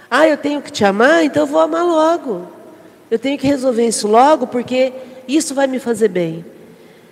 [0.10, 2.48] Ah, eu tenho que te amar, então eu vou amar logo.
[3.12, 4.94] Eu tenho que resolver isso logo, porque
[5.28, 6.44] isso vai me fazer bem.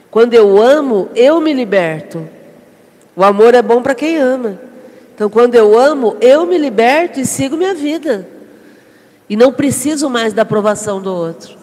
[0.10, 2.28] Quando eu amo, eu me liberto.
[3.16, 4.60] O amor é bom para quem ama.
[5.14, 8.28] Então, quando eu amo, eu me liberto e sigo minha vida.
[9.30, 11.58] E não preciso mais da aprovação do outro.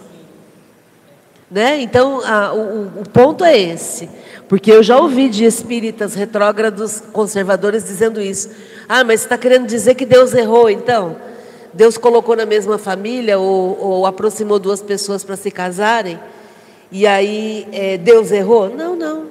[1.51, 1.81] Né?
[1.81, 4.11] Então, a, o, o ponto é esse.
[4.49, 8.51] Porque eu já ouvi de espíritas retrógrados conservadores dizendo isso.
[8.89, 11.17] Ah, mas está querendo dizer que Deus errou, então?
[11.73, 16.19] Deus colocou na mesma família ou, ou aproximou duas pessoas para se casarem?
[16.91, 18.69] E aí é, Deus errou?
[18.69, 19.27] Não, não.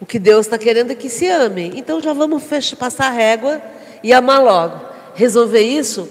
[0.00, 1.72] O que Deus está querendo é que se amem.
[1.76, 3.60] Então já vamos fechar, passar a régua
[4.02, 4.80] e amar logo.
[5.14, 6.08] Resolver isso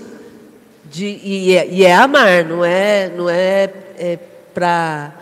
[0.85, 4.19] de, e, é, e é amar, não é, não é, é
[4.53, 5.13] para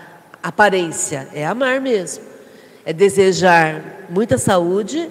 [0.41, 2.23] aparência, é amar mesmo.
[2.85, 5.09] É desejar muita saúde,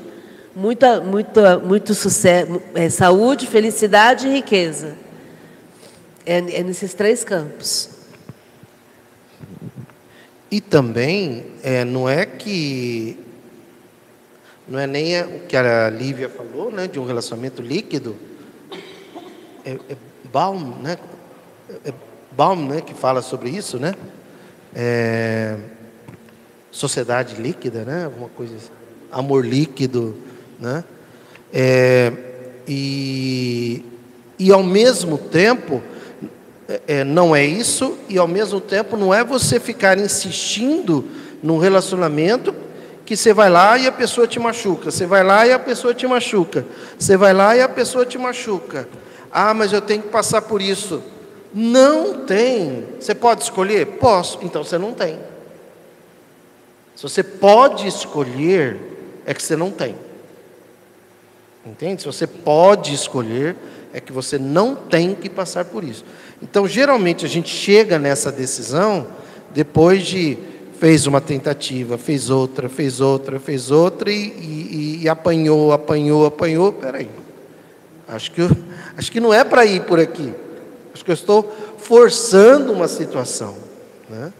[0.55, 4.97] muita, muita, muito sucesso, é, saúde, felicidade e riqueza.
[6.25, 7.91] É, é nesses três campos.
[10.51, 13.19] E também é, não é que
[14.67, 18.17] não é nem o que a Lívia falou, né, de um relacionamento líquido.
[19.65, 19.97] É, é
[20.33, 20.97] Baum, né?
[21.85, 21.93] É
[22.33, 23.95] Baum, né, que fala sobre isso, né?
[24.75, 25.59] É,
[26.71, 28.07] sociedade líquida, né?
[28.07, 28.71] Alguma coisa assim.
[29.13, 30.17] Amor líquido,
[30.59, 30.85] né?
[31.53, 32.13] É,
[32.67, 33.85] e,
[34.39, 35.83] e ao mesmo tempo,
[36.87, 41.05] é, não é isso, e ao mesmo tempo não é você ficar insistindo
[41.43, 42.55] num relacionamento
[43.05, 45.93] que você vai lá e a pessoa te machuca, você vai lá e a pessoa
[45.93, 46.65] te machuca,
[46.99, 48.89] você vai lá e a pessoa te machuca.
[49.31, 51.03] Ah, mas eu tenho que passar por isso.
[51.53, 52.87] Não tem.
[53.01, 53.87] Você pode escolher?
[53.99, 54.39] Posso.
[54.43, 55.19] Então você não tem.
[56.95, 58.79] Se você pode escolher,
[59.27, 59.97] é que você não tem.
[61.67, 62.03] Entende?
[62.03, 63.57] Se você pode escolher,
[63.93, 66.05] é que você não tem que passar por isso.
[66.43, 69.07] Então, geralmente, a gente chega nessa decisão
[69.55, 70.37] depois de
[70.79, 76.73] fez uma tentativa, fez outra, fez outra, fez outra e, e, e apanhou, apanhou, apanhou.
[76.73, 77.09] Peraí,
[78.09, 78.51] acho que, eu,
[78.97, 80.35] acho que não é para ir por aqui.
[80.93, 83.57] Acho que eu estou forçando uma situação.
[84.09, 84.33] Né?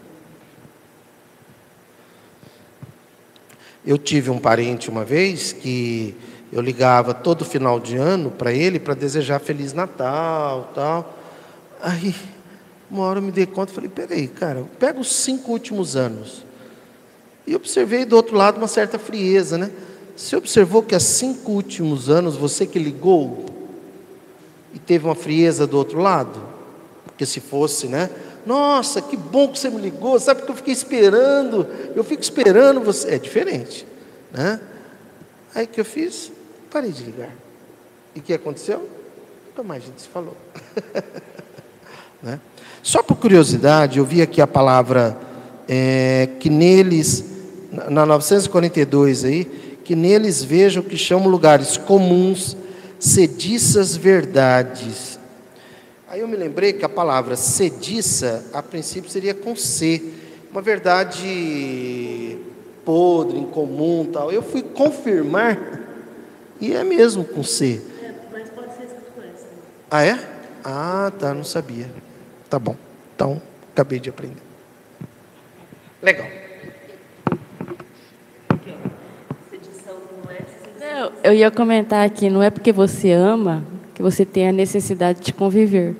[3.85, 6.15] Eu tive um parente uma vez que
[6.55, 11.13] eu ligava todo final de ano para ele para desejar Feliz Natal tal.
[11.81, 12.15] Aí,
[12.89, 16.45] uma hora eu me dei conta e falei, peraí, cara, pega os cinco últimos anos.
[17.45, 19.69] E observei do outro lado uma certa frieza, né?
[20.15, 23.47] Você observou que há cinco últimos anos você que ligou
[24.73, 26.41] e teve uma frieza do outro lado?
[27.03, 28.09] Porque se fosse, né?
[28.45, 32.79] Nossa, que bom que você me ligou, sabe porque eu fiquei esperando, eu fico esperando
[32.79, 33.15] você.
[33.15, 33.85] É diferente,
[34.31, 34.61] né?
[35.53, 36.31] Aí que eu fiz?
[36.75, 37.33] Parei de ligar.
[38.13, 38.85] E o que aconteceu?
[39.47, 40.35] Nunca mais a gente se falou.
[42.21, 42.37] né?
[42.83, 45.17] Só por curiosidade, eu vi aqui a palavra
[45.69, 47.23] é, que neles,
[47.89, 49.45] na 942 aí,
[49.85, 52.57] que neles vejam que chamam lugares comuns,
[52.99, 55.17] sediças verdades.
[56.09, 60.11] Aí eu me lembrei que a palavra sediça, a princípio, seria com C,
[60.51, 62.37] uma verdade
[62.83, 64.29] podre, incomum tal.
[64.29, 65.84] Eu fui confirmar
[66.65, 67.79] e é mesmo com C.
[68.01, 69.45] É, mas pode ser escrito com S.
[69.91, 70.19] Ah, é?
[70.63, 71.89] Ah, tá, não sabia.
[72.49, 72.75] Tá bom.
[73.15, 73.39] Então,
[73.71, 74.41] acabei de aprender.
[76.01, 76.27] Legal.
[80.79, 83.63] Não, eu ia comentar aqui, não é porque você ama
[83.93, 85.95] que você tem a necessidade de conviver.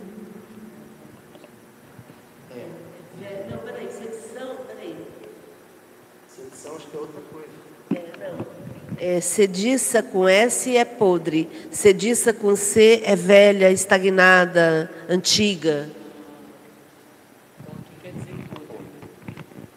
[9.08, 15.88] É, sediça com S é podre, sediça com C é velha, estagnada, antiga.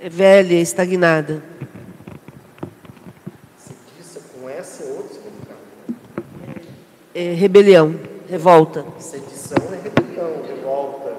[0.00, 1.42] É velha, estagnada.
[3.58, 5.60] Sediça com S é outro significado.
[7.14, 8.00] É rebelião,
[8.30, 8.86] revolta.
[8.98, 11.10] Sedição é rebelião, revolta.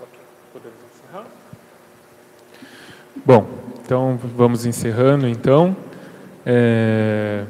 [0.00, 0.20] Ok,
[0.54, 1.26] podemos encerrar?
[3.26, 3.63] Bom.
[3.84, 5.76] Então, vamos encerrando, então.
[6.46, 7.44] É...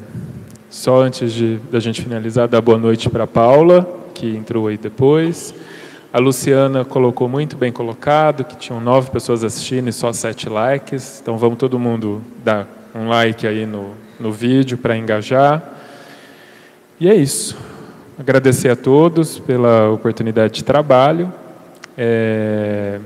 [0.69, 4.77] Só antes de da gente finalizar, dar boa noite para a Paula, que entrou aí
[4.77, 5.55] depois.
[6.13, 11.21] A Luciana colocou muito bem colocado, que tinham nove pessoas assistindo e só sete likes.
[11.23, 15.63] Então, vamos todo mundo dar um like aí no, no vídeo para engajar.
[16.99, 17.57] E é isso.
[18.19, 21.33] Agradecer a todos pela oportunidade de trabalho.
[21.97, 22.99] É...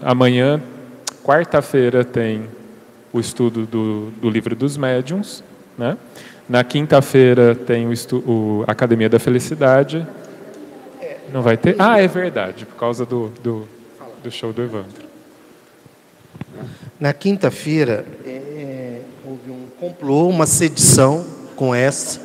[0.00, 0.58] Amanhã
[1.28, 2.48] quarta-feira tem
[3.12, 5.44] o estudo do, do livro dos médiuns.
[5.76, 5.98] Né?
[6.48, 10.06] Na quinta-feira tem o, estu, o Academia da Felicidade.
[11.30, 11.76] Não vai ter?
[11.78, 13.68] Ah, é verdade, por causa do, do,
[14.22, 15.06] do show do Evandro.
[16.98, 22.22] Na quinta-feira é, houve um complô, uma sedição com essa,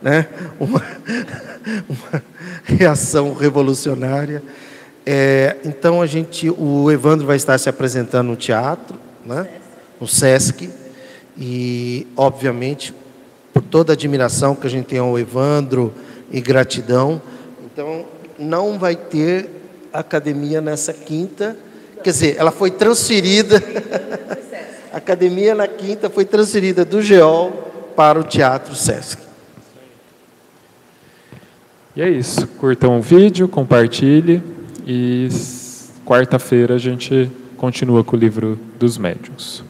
[0.00, 0.28] né?
[0.60, 0.80] uma,
[1.90, 2.22] uma
[2.62, 4.40] reação revolucionária.
[5.06, 9.48] É, então a gente, o Evandro vai estar se apresentando no teatro, né?
[10.00, 10.70] no Sesc,
[11.36, 12.94] e obviamente
[13.52, 15.92] por toda a admiração que a gente tem ao Evandro
[16.30, 17.20] e gratidão,
[17.64, 18.06] então
[18.38, 19.48] não vai ter
[19.92, 21.56] academia nessa quinta,
[22.02, 23.62] quer dizer, ela foi transferida,
[24.92, 29.22] a academia na quinta foi transferida do GEOL para o Teatro Sesc.
[31.94, 32.46] E é isso.
[32.58, 34.42] Curtam o vídeo, compartilhe.
[34.86, 35.28] E
[36.04, 39.64] quarta-feira a gente continua com o livro dos médiuns.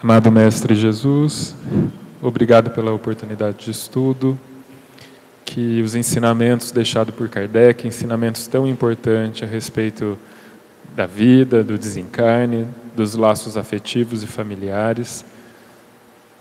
[0.00, 1.54] Amado Mestre Jesus,
[2.20, 4.36] Obrigado pela oportunidade de estudo.
[5.44, 10.18] Que os ensinamentos deixados por Kardec, ensinamentos tão importantes a respeito
[10.96, 12.66] da vida, do desencarne,
[12.96, 15.24] dos laços afetivos e familiares,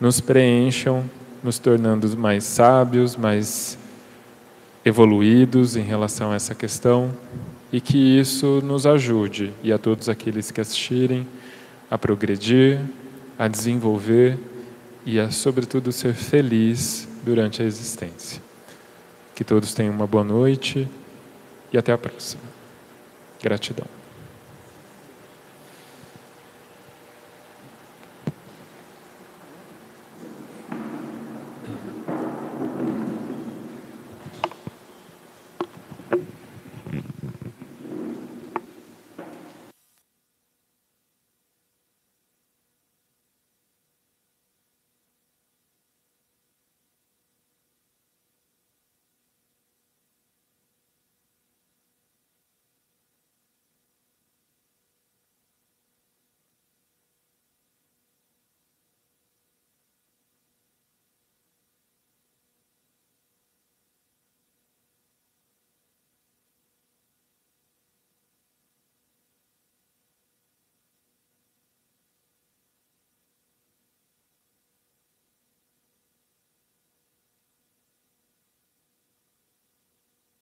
[0.01, 1.03] nos preencham,
[1.43, 3.77] nos tornando mais sábios, mais
[4.83, 7.11] evoluídos em relação a essa questão
[7.71, 11.27] e que isso nos ajude e a todos aqueles que assistirem
[11.89, 12.79] a progredir,
[13.37, 14.39] a desenvolver
[15.07, 18.41] e a, sobretudo, ser feliz durante a existência.
[19.33, 20.85] Que todos tenham uma boa noite
[21.71, 22.43] e até a próxima.
[23.41, 23.96] Gratidão.